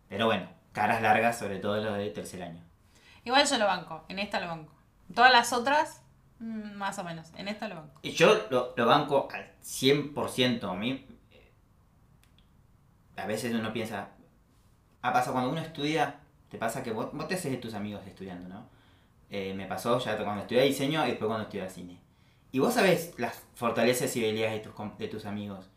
[0.07, 2.63] Pero bueno, caras largas, sobre todo los de tercer año.
[3.23, 4.71] Igual yo lo banco, en esta lo banco.
[5.13, 6.03] Todas las otras,
[6.39, 8.01] mm, más o menos, en esta lo banco.
[8.03, 10.69] Yo lo, lo banco al 100%.
[10.69, 11.51] A mí, eh,
[13.17, 14.09] a veces uno piensa,
[15.01, 16.19] ha pasado cuando uno estudia,
[16.49, 18.69] te pasa que vos, vos te haces de tus amigos estudiando, ¿no?
[19.29, 21.99] Eh, me pasó ya cuando estudié diseño y después cuando estudié cine.
[22.51, 25.69] Y vos sabés las fortalezas y debilidades de tus, de tus amigos.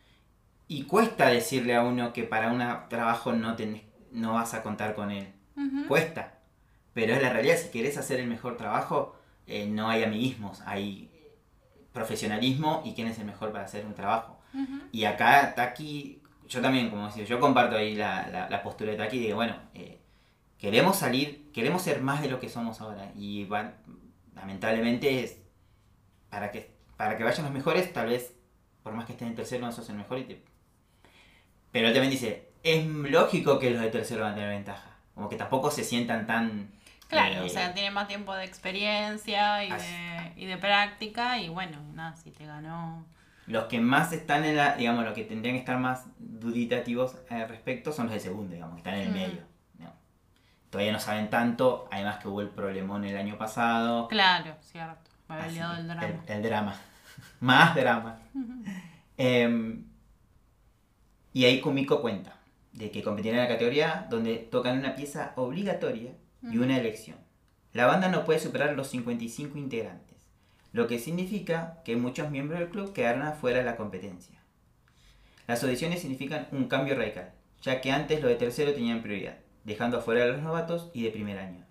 [0.68, 3.82] Y cuesta decirle a uno que para un trabajo no, tenés,
[4.12, 5.32] no vas a contar con él.
[5.56, 5.88] Ujú.
[5.88, 6.38] Cuesta.
[6.92, 9.17] Pero es la realidad, si querés hacer el mejor trabajo,
[9.48, 11.10] eh, no hay amiguismos, hay
[11.92, 14.38] profesionalismo y quién es el mejor para hacer un trabajo.
[14.92, 18.96] Y acá Taki, yo también, como decía, yo comparto ahí la, la- la postura de
[18.96, 20.00] Taki de, bueno, eh,
[20.58, 23.12] queremos salir, queremos ser más de lo que somos ahora.
[23.16, 23.46] Y
[24.34, 25.38] lamentablemente, es,
[26.30, 28.34] para, que, para que vayan los mejores, tal vez,
[28.82, 30.18] por más que estén en tercero, no sos el mejor.
[30.18, 30.44] Y te-
[31.72, 34.96] Pero él también dice, es lógico que los de tercero van a tener ventaja.
[35.14, 36.70] Como que tampoco se sientan tan...
[37.08, 41.48] Claro, eh, o sea, tiene más tiempo de experiencia y de, y de práctica y
[41.48, 43.04] bueno, nada, si te ganó...
[43.46, 47.48] Los que más están en la, digamos, los que tendrían que estar más duditativos al
[47.48, 49.14] respecto son los de segundo, digamos, que están en el Mm.
[49.14, 49.48] medio.
[50.70, 54.06] Todavía no saben tanto, además que hubo el problemón el año pasado.
[54.08, 55.10] Claro, cierto.
[55.26, 56.06] Me había olvidado del drama.
[56.06, 56.74] El, el drama.
[57.40, 58.18] más drama.
[59.16, 59.84] Em,
[61.32, 62.36] y ahí Kumiko cuenta
[62.72, 67.18] de que competirán en la categoría donde tocan una pieza obligatoria y una elección.
[67.72, 70.16] La banda no puede superar los 55 integrantes,
[70.72, 74.40] lo que significa que muchos miembros del club quedaron afuera de la competencia.
[75.46, 77.32] Las audiciones significan un cambio radical,
[77.62, 81.10] ya que antes los de tercero tenían prioridad, dejando afuera a los novatos y de
[81.10, 81.64] primer año.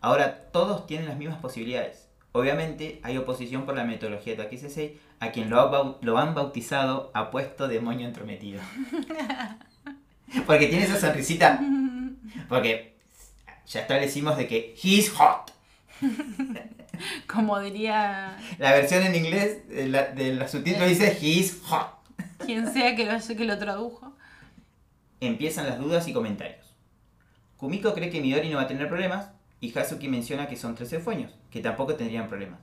[0.00, 2.08] Ahora todos tienen las mismas posibilidades.
[2.32, 7.10] Obviamente hay oposición por la metodología de Taki a quien lo, ha lo han bautizado
[7.14, 8.60] apuesto demonio entrometido.
[10.46, 11.60] Porque tiene esa sonrisita.
[12.48, 12.93] Porque
[13.66, 15.52] ya establecimos de que he's hot.
[17.26, 21.88] Como diría La versión en inglés de la, de los subtítulos dice he's hot.
[22.44, 24.14] quien sea que lo, que lo tradujo.
[25.20, 26.64] Empiezan las dudas y comentarios.
[27.56, 31.02] Kumiko cree que Midori no va a tener problemas y Hazuki menciona que son 13
[31.02, 32.60] sueños, que tampoco tendrían problemas.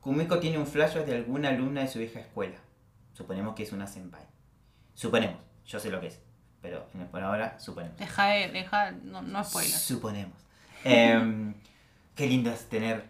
[0.00, 2.56] Kumiko tiene un flashback de alguna alumna de su vieja escuela.
[3.12, 4.24] Suponemos que es una senpai.
[4.94, 6.20] Suponemos, yo sé lo que es,
[6.64, 7.98] pero por ahora suponemos.
[7.98, 9.82] Deja de, deja, no, no spoilers.
[9.82, 10.32] Suponemos.
[10.82, 11.52] Em,
[12.16, 13.04] qué lindo es tener...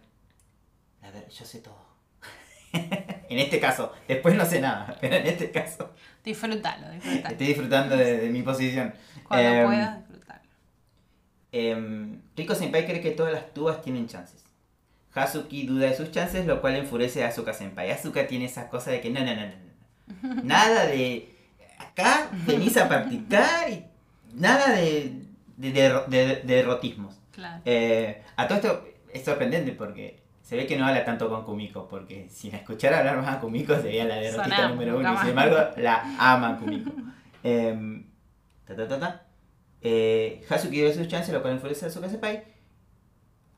[1.03, 1.79] A ver, yo sé todo.
[2.73, 5.95] en este caso, después no sé nada, pero en este caso
[6.25, 7.29] Disfrútalo, disfrútalo.
[7.29, 8.93] estoy disfrutando de, de mi posición.
[9.29, 10.41] Cuando Em, puedas, disfrútalo.
[11.53, 14.43] Em, Riko Senpai cree que todas las tubas tienen chances.
[15.15, 17.93] Hazuki duda de sus chances, lo cual enfurece a Asuka Senpai.
[17.93, 20.43] Asuka tiene esa cosa de que no, no, no, no, no.
[20.43, 21.34] Nada de
[21.87, 23.85] acá venís a practicar y
[24.35, 25.13] nada de,
[25.57, 27.17] de, de- de- de derrotismos.
[27.33, 27.63] Claro.
[27.65, 31.89] Eh, a todo esto es sorprendente porque se ve que no habla tanto con Kumiko,
[31.89, 35.15] porque si la escuchara hablar más a Kumiko sería la derrotista número uno.
[35.15, 36.91] Y sin embargo, la ama Kumiko.
[37.47, 38.07] Em,
[38.67, 39.23] ta, ta, ta, ta.
[39.83, 42.43] Eh, Hazuki dio sus chances, lo cual enfurece a Asuka Senpai.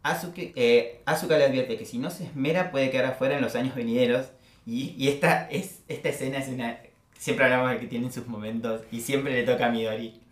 [0.03, 3.55] Asuke- eh, Asuka le advierte que si no se esmera puede quedar afuera en los
[3.57, 4.27] años venideros.
[4.65, 6.79] Y, y esta, es, esta escena es una...
[7.19, 10.21] Siempre hablamos de que tienen sus momentos y siempre le toca a Midori.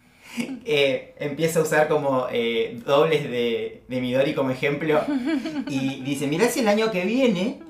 [0.66, 5.01] Eh, empieza a usar como eh, dobles de, de Midori como ejemplo
[5.68, 7.61] y dice, mirá si el año que viene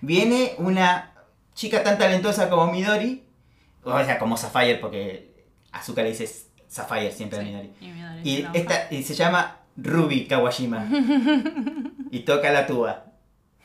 [0.00, 1.12] viene una
[1.54, 3.22] chica tan talentosa como Midori,
[3.84, 6.28] o sea, como Sapphire, porque Asuka le dice
[6.66, 7.70] Sapphire siempre a Midori.
[7.80, 10.86] y Midori Y, esta, y se llama Ruby Kawashima.
[12.10, 13.06] y toca la tuba.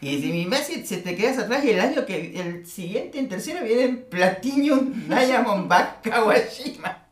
[0.01, 3.27] Y dice, mi si, si te quedas atrás y el año que el siguiente en
[3.27, 7.05] tercero viene Platinum Diamondback Kawashima.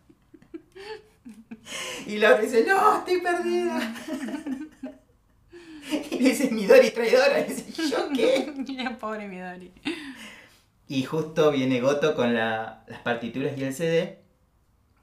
[2.06, 3.94] Y la otra dice, no, estoy perdida.
[6.12, 7.42] y le dice, Midori traidora.
[7.42, 8.90] Y dice, ¿yo qué?
[9.00, 9.72] Pobre Midori.
[10.88, 14.20] Y justo viene Goto con la- las partituras y el CD,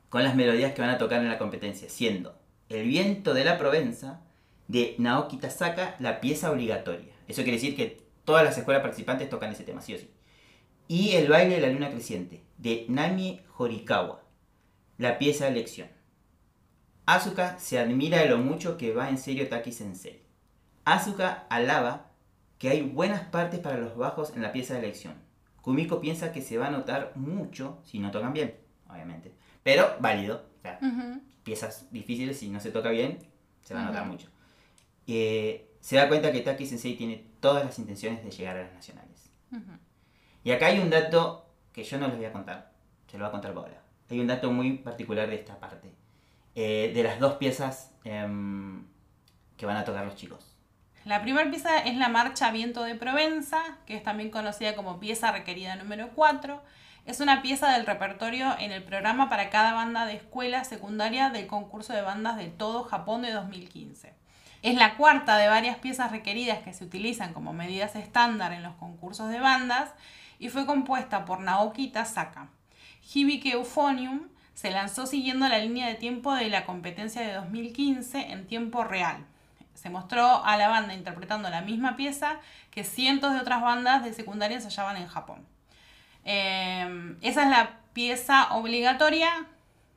[0.09, 2.39] con las melodías que van a tocar en la competencia, siendo
[2.71, 4.21] El viento de la Provenza
[4.69, 7.13] de Naoki Tasaka la pieza obligatoria.
[7.29, 10.11] Eso quiere decir que todas las escuelas participantes tocan ese tema, sí o sí.
[10.87, 14.23] Y El baile de la luna creciente de Nami Horikawa,
[14.99, 15.89] la pieza de elección.
[17.07, 20.23] Asuka se admira de lo mucho que va en serio Taki Sensei.
[20.85, 22.11] Asuka alaba
[22.59, 25.15] que hay buenas partes para los bajos en la pieza de elección.
[25.61, 28.55] Kumiko piensa que se va a notar mucho si no tocan bien,
[28.89, 29.33] obviamente.
[29.63, 30.47] Pero válido.
[30.59, 30.79] O sea,
[31.43, 33.19] piezas difíciles, si no se toca bien,
[33.63, 34.29] se va a notar mucho.
[35.07, 38.73] Eh, se da cuenta que Taki Sensei tiene todas las intenciones de llegar a las
[38.73, 39.31] nacionales.
[40.43, 42.73] Y acá hay un dato que yo no les voy a contar,
[43.07, 43.83] se lo va a contar Paola.
[44.09, 45.93] Hay un dato muy particular de esta parte.
[46.55, 48.87] Eh, de las dos piezas em,
[49.59, 50.57] que van a tocar los chicos.
[51.05, 55.33] La primera pieza es la marcha Viento de Provenza, que es también conocida como pieza
[55.33, 56.63] requerida número 4.
[57.05, 61.47] Es una pieza del repertorio en el programa para cada banda de escuela secundaria del
[61.47, 64.24] concurso de bandas de todo Japón de 2015.
[64.65, 68.75] Es la cuarta de varias piezas requeridas que se utilizan como medidas estándar en los
[68.77, 69.91] concursos de bandas
[70.39, 72.49] y fue compuesta por Naoki Tasaka.
[73.13, 74.23] Hibike Euphonium
[74.55, 79.27] se lanzó siguiendo la línea de tiempo de la competencia de 2015 en tiempo real.
[79.75, 82.41] Se mostró a la banda interpretando la misma pieza
[82.71, 85.47] que cientos de otras bandas de secundaria ensayaban en Japón.
[86.25, 89.29] Eh, esa es la pieza obligatoria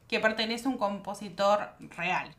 [0.10, 2.36] que pertenece a un compositor real.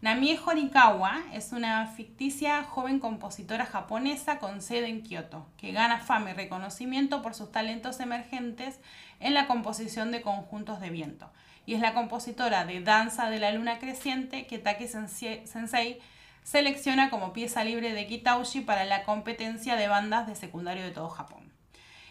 [0.00, 6.30] Namie Horikawa es una ficticia joven compositora japonesa con sede en Kioto, que gana fama
[6.30, 8.78] y reconocimiento por sus talentos emergentes
[9.18, 11.28] en la composición de conjuntos de viento.
[11.66, 15.98] Y es la compositora de Danza de la Luna Creciente que Taki Sensei
[16.44, 21.08] selecciona como pieza libre de Kitaushi para la competencia de bandas de secundario de todo
[21.08, 21.52] Japón.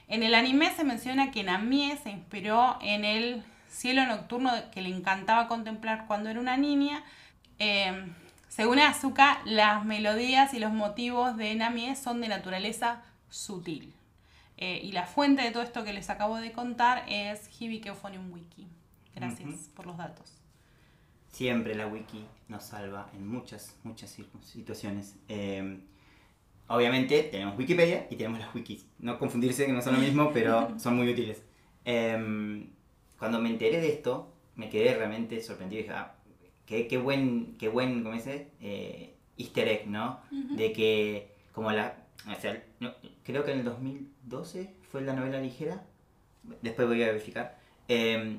[0.10, 4.90] En el anime se menciona que Namie se inspiró en el cielo nocturno que le
[4.90, 7.04] encantaba contemplar cuando era una niña.
[7.60, 8.08] Eh,
[8.48, 13.94] según Asuka, las melodías y los motivos de Namie son de naturaleza sutil.
[14.58, 18.32] Eh, y la fuente de todo esto que les acabo de contar es Hibike Euphonium
[18.32, 18.68] Wiki.
[19.16, 20.42] Gracias por los datos.
[21.32, 25.18] Siempre la wiki nos salva en muchas, muchas situaciones.
[25.28, 25.80] Eh,
[26.68, 28.88] obviamente tenemos Wikipedia y tenemos las wikis.
[28.98, 31.44] No confundirse que no son lo mismo, pero son muy útiles.
[31.86, 32.68] Eh,
[33.20, 36.16] cuando me enteré de esto, me quedé realmente sorprendido y dije, ah,
[36.68, 38.50] qué, qué buen, qué buen, ¿cómo dice?
[38.62, 40.20] Eh, easter egg, ¿no?
[40.32, 41.96] De que, como la,
[42.30, 42.94] o sea, no,
[43.24, 45.84] creo que en el 2012 fue la novela ligera,
[46.62, 47.58] después voy a verificar,
[47.88, 48.38] eh,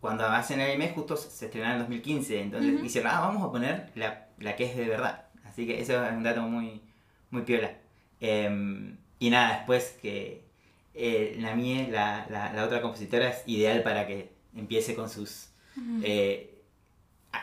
[0.00, 2.82] cuando hacen el anime justo se estrenaron en 2015, entonces Ujú.
[2.82, 5.24] dicen, ah, vamos a poner la, la que es de verdad.
[5.44, 6.82] Así que eso es un dato muy,
[7.30, 7.74] muy piola.
[8.20, 10.44] Em, y nada, después que
[10.92, 15.48] eh, Namie, la, la, la otra compositora, es ideal para que empiece con sus...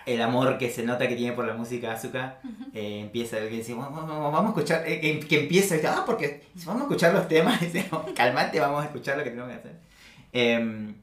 [0.05, 2.39] el amor que se nota que tiene por la música Azuka
[2.73, 6.03] eh, empieza que dice, "Vamos- vamos vamos a escuchar, eh, que, que empieza, dice, ah,
[6.05, 9.51] porque vamos a escuchar los temas, dice, "No, calmate, vamos a escuchar lo que tenemos
[9.51, 9.75] que hacer.
[10.33, 10.95] Em,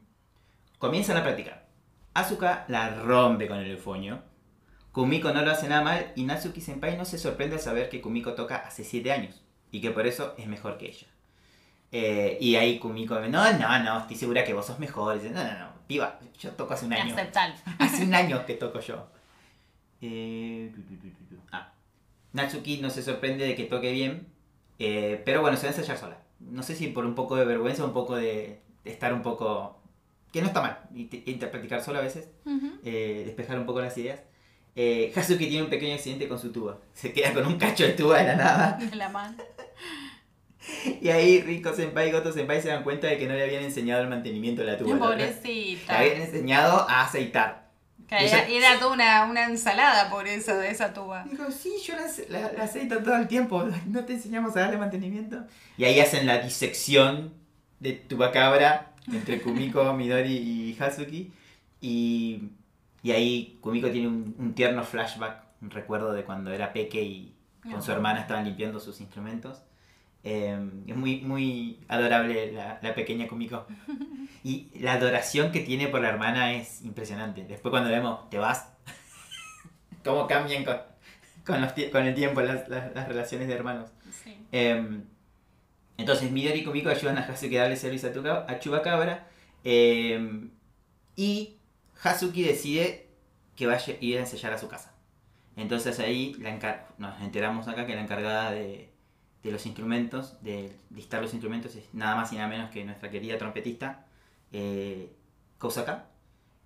[0.77, 1.67] comienzan a practicar.
[2.13, 4.21] Asuka la rompe con el eufonio.
[4.91, 8.01] Kumiko no lo hace nada mal y Natsuki Senpai no se sorprende al saber que
[8.01, 11.07] Kumiko toca hace 7 años y que por eso es mejor que ella.
[11.91, 15.15] Eh, y ahí Kumiko, no, no, no, estoy segura que vos sos mejor.
[15.21, 17.15] Dice, no, no, no, piba, yo toco hace un año.
[17.79, 19.07] Hace un año que toco yo.
[20.01, 20.71] Eh.
[21.51, 21.73] Ah.
[22.31, 24.27] Natsuki no se sorprende de que toque bien,
[24.77, 26.17] eh, pero bueno, se va a ensayar sola.
[26.39, 29.81] No sé si por un poco de vergüenza o un poco de, estar un poco...
[30.31, 30.77] Que no está mal,
[31.39, 32.69] practicar sola a veces, Ujú.
[32.85, 34.21] eh, despejar un poco las ideas.
[34.75, 36.77] Eh, Hazuki tiene un pequeño accidente con su tuba.
[36.93, 38.77] Se queda con un cacho de tuba de la nada.
[38.79, 39.35] De la mano.
[41.01, 43.63] Y ahí Rico Senpai y Goto Senpai se dan cuenta de que no le habían
[43.63, 44.93] enseñado el mantenimiento de la tuba.
[44.93, 45.97] Le Pobrecita.
[45.99, 47.69] habían enseñado a aceitar.
[48.07, 51.25] Que era, Ella- era toda una, una ensalada por eso, de esa tuba.
[51.29, 52.07] Dijo, sí, yo la,
[52.39, 55.45] la- la aceito todo el tiempo, no te enseñamos a darle mantenimiento.
[55.77, 57.33] Y ahí hacen la disección
[57.79, 61.31] de Tubacabra entre Kumiko, Midori y Hazuki.
[61.81, 62.49] Y,
[63.03, 67.35] y ahí Kumiko tiene un, un tierno flashback, un recuerdo de cuando era peque y
[67.71, 69.61] con su hermana estaban limpiando sus instrumentos.
[70.23, 73.65] Eh, es muy, muy adorable la, la pequeña Kumiko.
[74.41, 77.43] Y la adoración que tiene por la hermana es impresionante.
[77.43, 78.69] Después cuando vemos, te vas,
[80.03, 80.77] cómo cambian con,
[81.45, 83.89] con, los con el tiempo las, las- las relaciones de hermanos.
[84.23, 84.37] Sí.
[84.53, 85.01] Eh,
[85.97, 89.27] entonces Midori y Kumiko ayudan a Hazuki a darle servicio a, Tuca- a Chubacabra.
[89.65, 90.47] eh,
[91.17, 91.57] y
[92.01, 93.07] Hazuki decide
[93.57, 94.93] que va a ir a ensayar a su casa.
[95.57, 96.57] Entonces ahí la
[96.97, 98.88] nos enteramos acá que la encargada de,
[99.43, 103.09] de los instrumentos, de listar los instrumentos, es nada más y nada menos que nuestra
[103.09, 104.05] querida trompetista
[104.51, 105.13] eh,
[105.57, 106.07] Kousaka.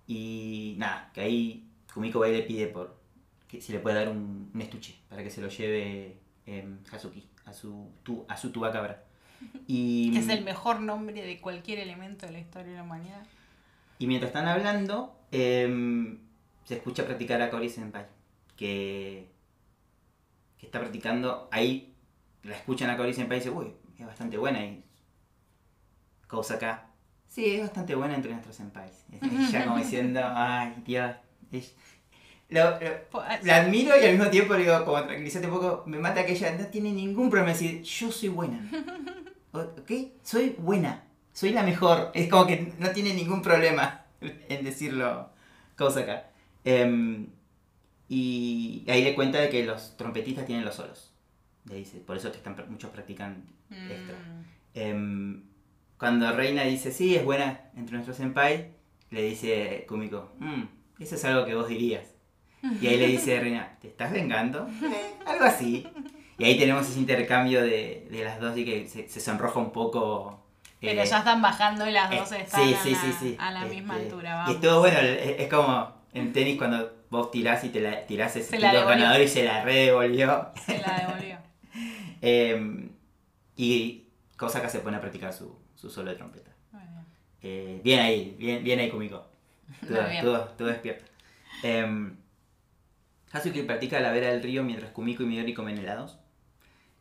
[0.06, 3.02] Y nada, que ahí Kumiko va y le pide por
[3.48, 7.26] que si le puede dar un, un estuche para que se lo lleve em, Hazuki
[7.46, 9.04] a su, tu, a su tubacabra.
[9.66, 13.24] Y, Que es el mejor nombre de cualquier elemento de la historia de la humanidad.
[13.98, 16.18] y mientras están hablando, em,
[16.64, 18.06] se escucha practicar a Cory Senpai,
[18.56, 19.28] que,
[20.58, 21.48] que está practicando.
[21.52, 21.93] Ahí
[22.44, 24.64] la escuchan a Cory Senpai y dice, uy, es bastante buena.
[24.64, 24.84] Y
[26.28, 26.86] Kousaka,
[27.28, 29.04] sí, es bastante buena entre nuestros senpais.
[29.50, 31.14] Ya como diciendo, ay, Dios.
[31.52, 31.74] es-
[32.48, 35.52] lo- lo- Po- ah, la admiro y al mismo tiempo le digo, como tranquilízate un
[35.54, 38.60] poco, me mata que ella no tiene ningún problema en decir, yo soy buena.
[39.52, 39.90] ¿Ok?
[40.22, 41.04] Soy buena.
[41.32, 42.10] Soy la mejor.
[42.14, 45.30] Es como que no tiene ningún problema en decirlo
[45.76, 46.26] Kousaka.
[46.64, 47.28] Em,
[48.08, 51.12] y ahí le cuenta de que los trompetistas tienen los solos.
[51.66, 54.16] Le dice, por eso que están, muchos practican extra.
[54.16, 54.44] Mm.
[54.74, 55.42] Em,
[55.98, 58.70] cuando Reina dice, sí, es buena entre nuestros senpai,
[59.10, 60.62] le dice Kumiko, "Mm,
[61.00, 62.04] eso es algo que vos dirías.
[62.80, 64.66] Y ahí le dice Reina, ¿te estás vengando?
[64.82, 65.86] "Eh, algo así.
[66.38, 69.70] Y ahí tenemos ese intercambio de, de las dos y que se, se sonroja un
[69.70, 70.40] poco.
[70.80, 73.12] Pero eh, ya están bajando y las eh, dos están sí, a, sí, la, sí,
[73.20, 73.36] sí.
[73.38, 74.44] a la misma Este, altura.
[74.48, 78.34] Y estuvo bueno, es, es como en tenis cuando vos tirás y te la, tirás
[78.36, 78.88] ese tiro devolvió.
[78.88, 80.48] ganador y se la redevolvió.
[80.66, 81.38] Se la devolvió.
[82.22, 82.90] Eh,
[83.56, 86.50] y Kosaka se pone a practicar su, su solo de trompeta.
[86.72, 87.04] Muy bien.
[87.42, 88.90] Eh, bien ahí, bien, bien ahí
[89.82, 90.24] bien.
[90.24, 91.04] todo, todo despierto.
[91.62, 92.12] Eh,
[93.34, 96.18] Hazuki practica a la vera del río mientras Kumiko y Midori comen helados.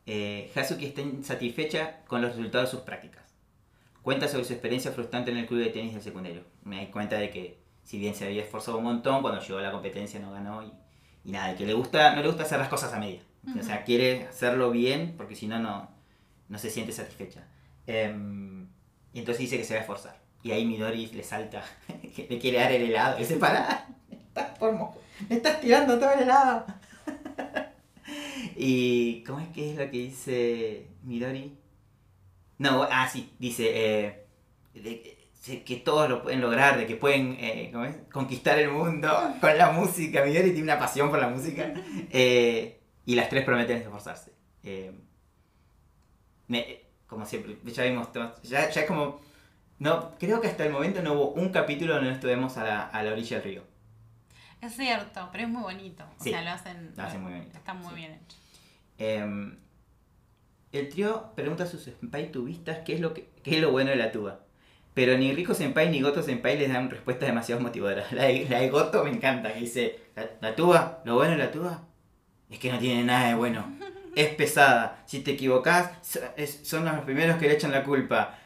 [0.07, 3.23] Eh, Hazuki está insatisfecha con los resultados de sus prácticas.
[4.01, 6.43] Cuenta sobre su experiencia frustrante en el club de tenis del secundario.
[6.63, 9.61] Me di cuenta de que, si bien se había esforzado un montón, cuando llegó a
[9.61, 10.71] la competencia no ganó y,
[11.23, 12.99] y nada, que le gusta, no le gusta hacer las cosas a
[13.59, 15.89] O sea, quiere hacerlo bien porque si no, no,
[16.57, 17.45] se siente satisfecha.
[17.87, 18.67] Em,
[19.13, 20.21] y entonces dice que se va a esforzar.
[20.43, 21.63] Y ahí Midori le salta,
[22.15, 23.17] que le quiere dar el helado.
[23.17, 24.95] Y dice, pará, me estás, por mo-
[25.29, 26.65] me estás tirando todo el helado.
[28.55, 31.57] y, ¿cómo es que es lo que dice Midori?
[32.59, 34.25] No, ah, sí, dice eh,
[34.73, 35.17] de-
[35.47, 37.95] de que todos lo pueden lograr, de que pueden eh, ¿cómo es?
[38.11, 40.23] conquistar el mundo con la música.
[40.23, 41.73] Midori tiene una pasión por la música.
[42.09, 44.33] Eh, y las tres prometen esforzarse.
[44.63, 44.93] Eh,
[46.47, 48.07] me- como siempre, ya vimos,
[48.43, 49.21] ya, ya es como...
[49.79, 52.81] No, creo que hasta el momento no hubo un capítulo donde no estuvimos a la,
[52.87, 53.63] a la orilla del río.
[54.61, 56.03] Es cierto, pero es muy bonito.
[56.19, 57.95] O Sí, sea, lo hacen, lo hacen muy bonito, Está muy sí.
[57.95, 58.37] bien hecho.
[58.97, 59.53] Eh,
[60.71, 63.91] el trío pregunta a sus senpai tubistas qué es lo que qué es lo bueno
[63.91, 64.39] de la tuba.
[64.93, 68.11] Pero ni Rico Senpai ni Goto Senpai les dan respuestas demasiado motivadoras.
[68.13, 71.37] La de, la de Goto me encanta, que dice, la, la tuba, lo bueno de
[71.39, 71.83] la tuba
[72.49, 73.65] es que no tiene nada de bueno.
[74.15, 75.03] Es pesada.
[75.05, 75.91] Si te equivocás,
[76.63, 78.37] son los primeros que le echan la culpa.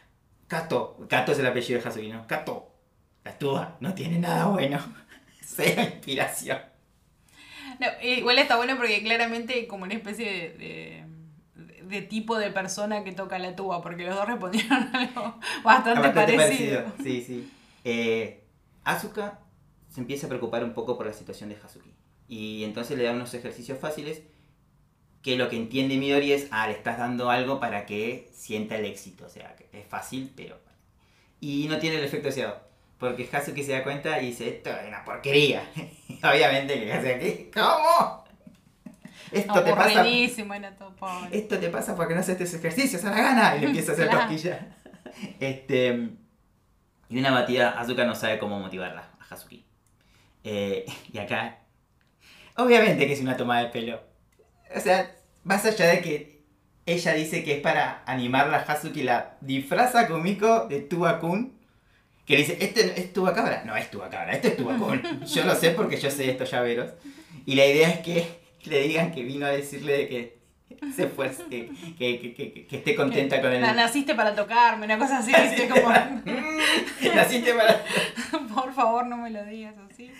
[0.48, 2.26] Kato, Kato es el apellido de Hasuki, ¿no?
[2.26, 2.72] Kato,
[3.24, 4.80] la tuba no tiene nada bueno.
[5.42, 6.60] Cero inspiración.
[7.80, 10.26] No, igual está bueno porque claramente como una especie
[10.58, 11.04] de,
[11.56, 16.02] de, de tipo de persona que toca la tuba, porque los dos respondieron algo bastante,
[16.02, 16.86] Bastante parecido.
[17.04, 17.52] Sí, sí.
[17.84, 18.44] Eh,
[18.84, 19.40] Asuka
[19.90, 21.87] se empieza a preocupar un poco por la situación de Hasuki.
[22.28, 24.22] Y entonces le da unos ejercicios fáciles
[25.22, 28.86] que lo que entiende Midori es, ah, le estás dando algo para que sienta el
[28.86, 29.26] éxito.
[29.26, 30.58] O sea, que es fácil, pero...
[31.40, 32.62] Y no tiene el efecto deseado.
[32.98, 35.70] Porque Hasuki se da cuenta y dice, esto es una porquería.
[36.24, 38.26] Obviamente que Hasuki, ¿cómo?
[39.32, 40.00] Esto te pasa...
[40.00, 41.38] Aburridísimo, era todo pobre.
[41.38, 43.58] Esto te pasa porque no haces tus ejercicios a la gana.
[43.58, 44.60] Y le empieza a hacer cosquillas.
[45.40, 46.10] Este,
[47.10, 49.66] y una batida, Azuka no sabe cómo motivarla a Hazuki.
[50.44, 51.60] Eh, y acá,
[52.58, 54.02] obviamente que es una toma de pelo.
[54.76, 56.42] O sea, más allá de que
[56.86, 61.54] ella dice que es para animarla a Hazuki, la disfraza Kumiko de Tuba-kun.
[62.26, 63.64] Que le dice, ¿este es Tuba Cabra?
[63.66, 65.26] No es Tuba Cabra, esto es Tuba-kun.
[65.26, 66.92] Yo lo sé porque yo sé estos llaveros.
[67.46, 68.28] Y la idea es que
[68.66, 70.38] le digan que vino a decirle de que
[70.94, 73.62] se esfuerce, que, que, que, esté contenta con el...
[73.62, 75.32] Na- Naciste para tocarme, una cosa así,
[75.70, 75.90] como,
[77.16, 77.82] Naciste para...
[78.54, 80.12] por favor no me lo digas así.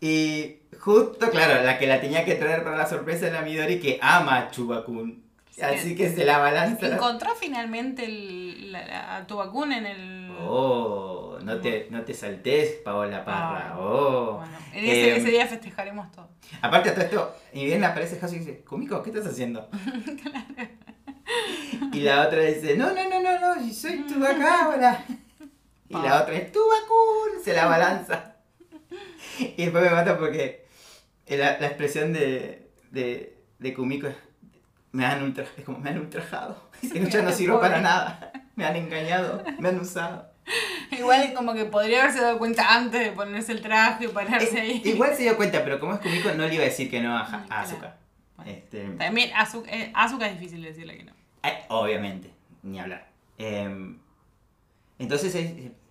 [0.00, 3.80] Y justo, claro, la que la tenía que traer para la sorpresa es la Midori
[3.80, 5.24] que ama a Chubakun.
[5.50, 5.62] Sí.
[5.62, 6.86] Así que se la balanza.
[6.86, 10.30] ¿Encontró finalmente el, la- la- a tu vacuna en el...
[10.40, 13.72] Oh, no te, no te saltes, Paola Parra.
[13.72, 13.78] Ay.
[13.80, 14.36] Oh.
[14.38, 16.28] Bueno, en ese, Em, ese día festejaremos todo.
[16.62, 19.68] Aparte de todo esto, y bien aparece Hasu y dice, Kumiko, ¿qué estás haciendo?
[21.92, 25.04] Y la otra dice, no, no, no, no, no, soy tu cabra.
[25.90, 28.34] Y la otra es tu vacún, se la balanza.
[29.38, 30.64] Y después me mata porque
[31.28, 34.16] la, la expresión de, de, de Kumiko es,
[34.92, 36.68] me han ultra, es como, me han ultrajado.
[36.82, 38.32] Dice, no sirvo para nada.
[38.58, 40.32] Me han engañado, me han usado.
[40.90, 44.60] Igual como que podría haberse dado cuenta antes de ponerse el traje y ponerse Eh,
[44.62, 44.82] ahí.
[44.84, 47.16] igual se dio cuenta, pero como es Kumiko, no le iba a decir que no
[47.16, 47.62] a, a Claro.
[47.62, 47.96] Asuka.
[48.36, 48.50] Bueno.
[48.50, 51.12] Este, También azúcar, eh, azúcar es difícil decirle que no.
[51.44, 52.32] Eh, obviamente,
[52.64, 53.06] ni hablar.
[53.38, 53.94] Eh,
[54.98, 55.36] entonces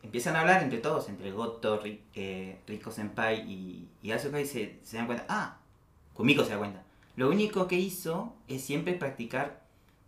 [0.07, 4.45] empiezan a hablar entre todos, entre Goto, Ri- eh, Rico Senpai y, y Asuka y
[4.45, 5.57] se, se dan cuenta, ah,
[6.13, 6.81] Kumiko se da cuenta.
[7.15, 9.61] Lo único que hizo es siempre practicar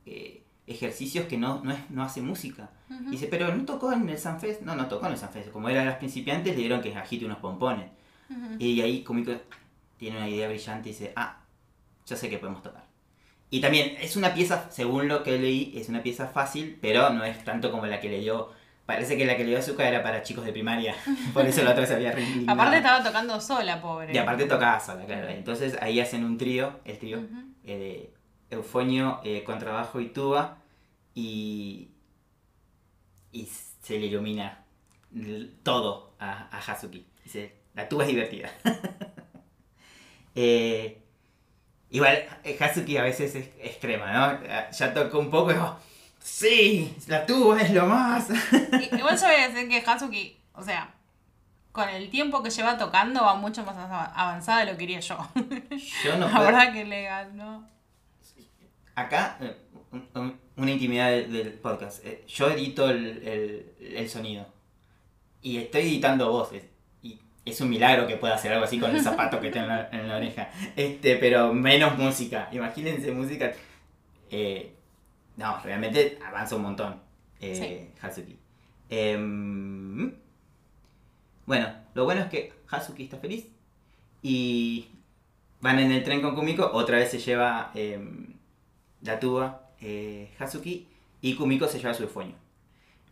[0.05, 2.69] eh, ejercicios que no, no, es, no hace música.
[3.07, 4.61] Y dice, pero no tocó en el Sunfest.
[4.61, 5.51] No, no tocó en el Sunfest.
[5.51, 7.85] Como eran las principiantes, le dieron que agite unos pompones.
[8.59, 9.33] Y ahí Kumiko
[9.97, 11.41] tiene una idea brillante y dice, ah,
[12.05, 12.85] ya sé que podemos tocar.
[13.51, 17.23] Y también es una pieza, según lo que leí, es una pieza fácil, pero no
[17.25, 18.51] es tanto como la que leyó.
[18.89, 20.95] Parece que la que leyó Azuka era para chicos de primaria,
[21.33, 22.59] por eso la otra se había reivindignado.
[22.59, 24.11] Aparte estaba tocando sola, pobre.
[24.11, 25.27] Y aparte tocaba sola, claro.
[25.29, 27.43] Entonces ahí hacen un trío, el trío, Ujú.
[27.65, 28.11] eh,
[28.49, 30.57] de eufonio, eh, contrabajo y tuba,
[31.13, 31.91] y,
[33.31, 33.47] y
[33.83, 34.65] se le ilumina
[35.61, 37.05] todo a, a Hazuki.
[37.23, 38.49] Dice, la tuba es divertida.
[40.35, 41.01] Eh,
[41.89, 44.39] igual eh, Hazuki a veces es extrema, ¿no?
[44.71, 45.55] Ya tocó un poco y
[46.19, 48.29] sí, la tuba es lo más.
[48.29, 50.93] Igual yo voy a decir que Hazuki, o sea,
[51.71, 54.99] con el tiempo que lleva tocando va mucho más av- avanzada de lo que quería
[54.99, 55.17] yo.
[56.03, 57.67] Yo no La puedo- verdad que le ganó.
[58.95, 59.55] Acá, eh,
[59.91, 62.05] un- un- una intimidad del, del podcast.
[62.05, 64.45] Eh, Yo edito el, el- el sonido.
[65.41, 66.65] Y estoy editando voces.
[67.01, 69.69] Y es un milagro que pueda hacer algo así con el zapato que tengo en
[69.77, 70.49] la, en la oreja.
[70.75, 72.49] Este, pero menos música.
[72.51, 73.53] Imagínense música.
[74.29, 74.75] Eh,
[75.39, 77.01] no, realmente avanza un montón.
[77.39, 78.37] Eh, Hazuki.
[78.89, 80.13] Em,
[81.45, 83.47] bueno, lo bueno es que Hazuki está feliz.
[84.21, 84.89] Y
[85.61, 86.69] van en el tren con Kumiko.
[86.73, 88.33] Otra vez se lleva em,
[89.01, 90.89] la tuba eh, Hazuki.
[91.21, 92.35] Y Kumiko se lleva su eufonio.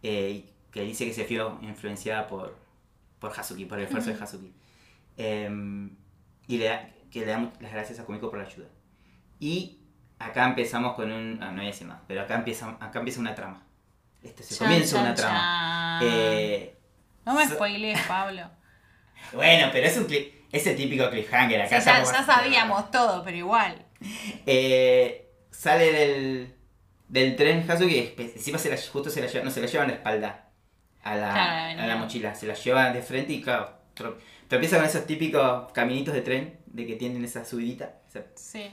[0.03, 2.57] Eh, que dice que se vio influenciada por,
[3.19, 4.51] por Hazuki, por el esfuerzo de Hazuki.
[5.15, 5.91] Em,
[6.45, 8.67] y le da, que le damos las gracias a Kumiko por la ayuda.
[9.39, 9.77] Y
[10.19, 11.39] acá empezamos con un...
[11.41, 13.63] ah, no voy a decir más, pero acá empieza, acá empieza una trama.
[14.23, 15.99] Este se Chan, comienza chan, una trama.
[16.03, 16.75] Eh,
[17.25, 18.49] no me so- spoilees, Pablo.
[19.33, 21.67] bueno, pero es un cli- es el típico cliffhanger.
[21.67, 23.85] Sí, Acá ya, estamos- ya sabíamos todo, pero igual.
[24.45, 26.55] Eh, sale del,
[27.07, 29.83] del tren Hazuki y encima se la, justo se la lleva, no se la lleva
[29.85, 30.49] en la espalda
[31.03, 34.17] a la, Claro, a la mochila, se la lleva de frente y claro, tro-
[34.47, 38.69] tropieza con esos típicos caminitos de tren de que tienen esa subidita esa- Sí.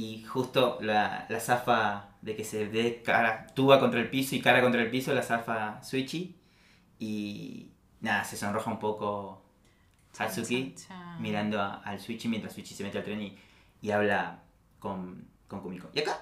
[0.00, 4.40] Y justo la, la zafa de que se dé cara, tuba contra el piso y
[4.42, 6.36] cara contra el piso, la zafa Switchy
[6.98, 7.70] Y
[8.00, 9.42] nada, se sonroja un poco
[10.18, 10.58] Hatsuki
[11.20, 13.38] mirando a- al Switchy mientras Switchy se mete al tren y,
[13.82, 14.42] y habla
[14.80, 15.90] con, con Kumiko.
[15.94, 16.14] Y acá,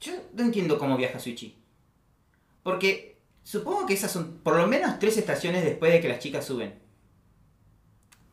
[0.00, 1.54] yo no entiendo cómo viaja Switchy.
[2.62, 6.44] Porque supongo que esas son por lo menos tres estaciones después de que las chicas
[6.44, 6.78] suben.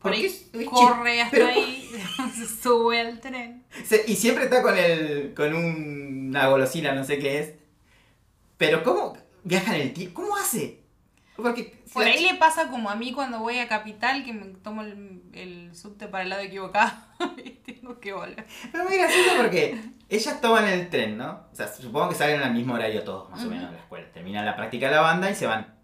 [0.04, 1.90] Por Porque corre hasta pero- ahí,
[2.36, 3.64] se sube al tren.
[3.84, 7.54] Se- y siempre está con el con un- una golosina, no sé qué es.
[8.58, 10.20] Pero ¿cómo viaja en el tiempo?
[10.22, 10.80] ¿Cómo hace?
[11.36, 14.44] Porque si Por ahí le pasa como a mí cuando voy a Capital, que me
[14.62, 16.92] tomo el, el subte para el lado equivocado
[17.44, 18.46] y tengo que volver.
[18.70, 21.46] Pero muy gracioso porque ellas toman el tren, ¿no?
[21.50, 24.06] O sea, supongo que salen al mismo horario todos, más o menos, de la escuela.
[24.12, 25.74] Terminan la práctica de la banda y se van.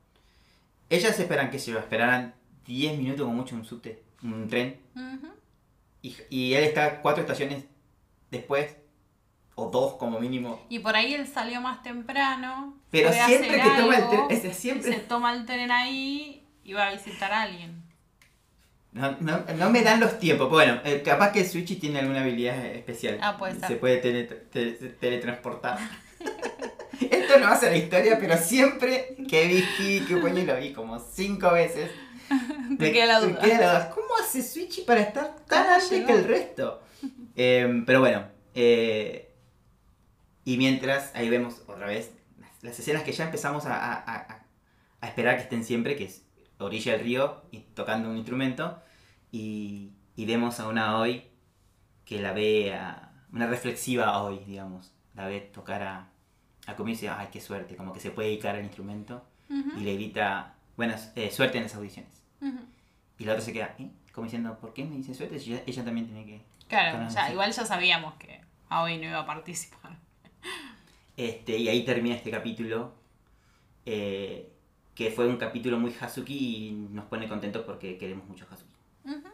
[0.90, 2.34] Ellas esperan que se lo esperaran
[2.66, 4.78] 10 minutos como mucho un subte, un tren.
[6.02, 7.64] Y, y él está cuatro estaciones
[8.30, 8.74] después,
[9.54, 10.64] o dos como mínimo.
[10.70, 12.78] Y por ahí él salió más temprano.
[12.90, 16.72] Pero a siempre que toma el tren, ese siempre- Se toma el tren ahí y
[16.72, 17.82] va a visitar a alguien.
[18.92, 20.48] No, no, no me dan los tiempos.
[20.50, 23.18] Bueno, eh, capaz que Switchy tiene alguna habilidad especial.
[23.22, 23.68] Ah, puede ser.
[23.68, 25.78] Se puede tele- tele- teletransportar.
[27.00, 31.52] Esto no hace la historia, pero siempre que vi que Poño lo vi como cinco
[31.52, 31.90] veces.
[32.78, 33.40] Te queda la duda.
[33.40, 33.90] queda la duda.
[33.90, 36.06] ¿Cómo hace Switchy para estar tan ¿Cómo antes llegó?
[36.06, 36.82] que el resto?
[37.36, 38.24] Eh, pero bueno,
[38.54, 39.32] eh,
[40.44, 44.40] y mientras ahí vemos otra vez las, las escenas que ya empezamos a, a- a-
[45.00, 46.22] a esperar que estén siempre, que es
[46.58, 48.80] orilla del río y tocando un instrumento.
[49.32, 51.24] Y, y vemos a una hoy
[52.04, 56.08] que la ve, a, una reflexiva hoy, digamos, la ve tocar a,
[56.66, 59.94] a y dice, ay, qué suerte, como que se puede dedicar al instrumento y le
[59.94, 60.94] grita, bueno,
[61.32, 62.19] suerte en las audiciones.
[63.18, 63.90] Y la otra se queda, ¿eh?
[64.12, 65.38] Como diciendo, ¿por qué me dice suerte?
[65.38, 66.42] Si ella, ella también tiene que...
[66.68, 69.98] Claro, ya, igual ya sabíamos que Aoi no iba a participar.
[71.16, 72.94] Este, y ahí termina este capítulo,
[73.84, 74.50] eh,
[74.94, 78.74] que fue un capítulo muy Hazuki y nos pone contentos porque queremos mucho Hazuki.
[79.04, 79.28] Ujú.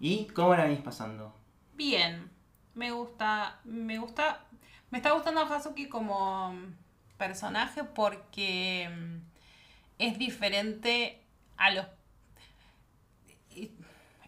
[0.00, 1.32] ¿Y cómo la venís pasando?
[1.74, 2.28] Bien,
[2.74, 4.46] me gusta, me gusta,
[4.90, 6.54] me está gustando Hazuki como
[7.18, 9.16] personaje porque mm,
[9.98, 11.22] es diferente
[11.58, 11.86] a los...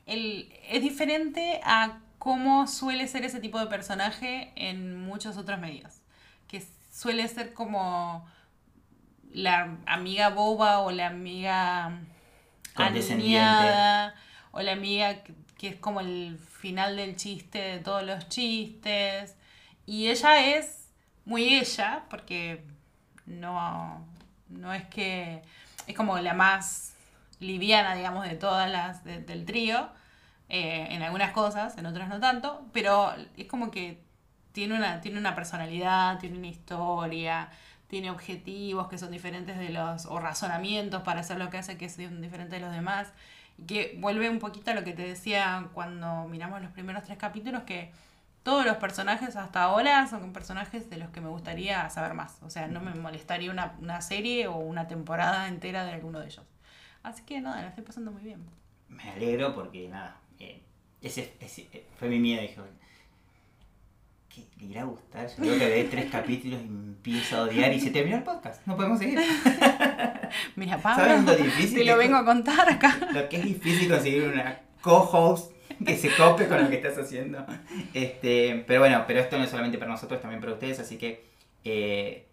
[0.07, 6.01] el- es diferente a cómo suele ser ese tipo de personaje en muchos otros medios.
[6.49, 8.29] Que suele ser como
[9.33, 11.99] la amiga boba o la amiga
[12.75, 14.15] aniñada,
[14.53, 19.37] o la amiga que, que es como el final del chiste de todos los chistes.
[19.87, 20.89] Y ella es
[21.25, 22.65] muy ella, porque
[23.27, 24.05] no,
[24.49, 25.43] no es que
[25.87, 26.90] es como la más
[27.41, 29.89] liviana, digamos, de todas las de- del trío,
[30.49, 34.03] eh, en algunas cosas, en otras no tanto, pero es como que
[34.53, 37.51] tiene una, tiene una personalidad, tiene una historia,
[37.89, 41.89] tiene objetivos que son diferentes de los, o razonamientos para hacer lo que hace que
[41.89, 43.13] son diferentes de los demás,
[43.67, 47.63] que vuelve un poquito a lo que te decía cuando miramos los primeros tres capítulos,
[47.65, 47.93] que
[48.43, 52.39] todos los personajes hasta ahora son personajes de los que me gustaría saber más.
[52.43, 56.27] O sea, no me molestaría una, una serie o una temporada entera de alguno de
[56.27, 56.45] ellos.
[57.03, 58.45] Así que nada, la estoy pasando muy bien.
[58.89, 60.61] Me alegro porque nada, eh,
[61.01, 62.63] ese, ese, eh, fue mi miedo, dijo.
[64.29, 65.29] ¿Qué le irá a gustar?
[65.29, 68.65] Yo creo que ve tres capítulos y empiezo a odiar y se terminó el podcast.
[68.67, 69.19] No podemos seguir.
[70.57, 72.97] Mira, ¿Saben Pablo, lo difícil te lo vengo a contar acá.
[73.13, 75.53] Lo que es difícil conseguir una co-host
[75.85, 77.45] que se cope con lo que estás haciendo.
[77.95, 81.25] Este, pero bueno, pero esto no es solamente para nosotros, también para ustedes, así que
[81.65, 82.27] eh,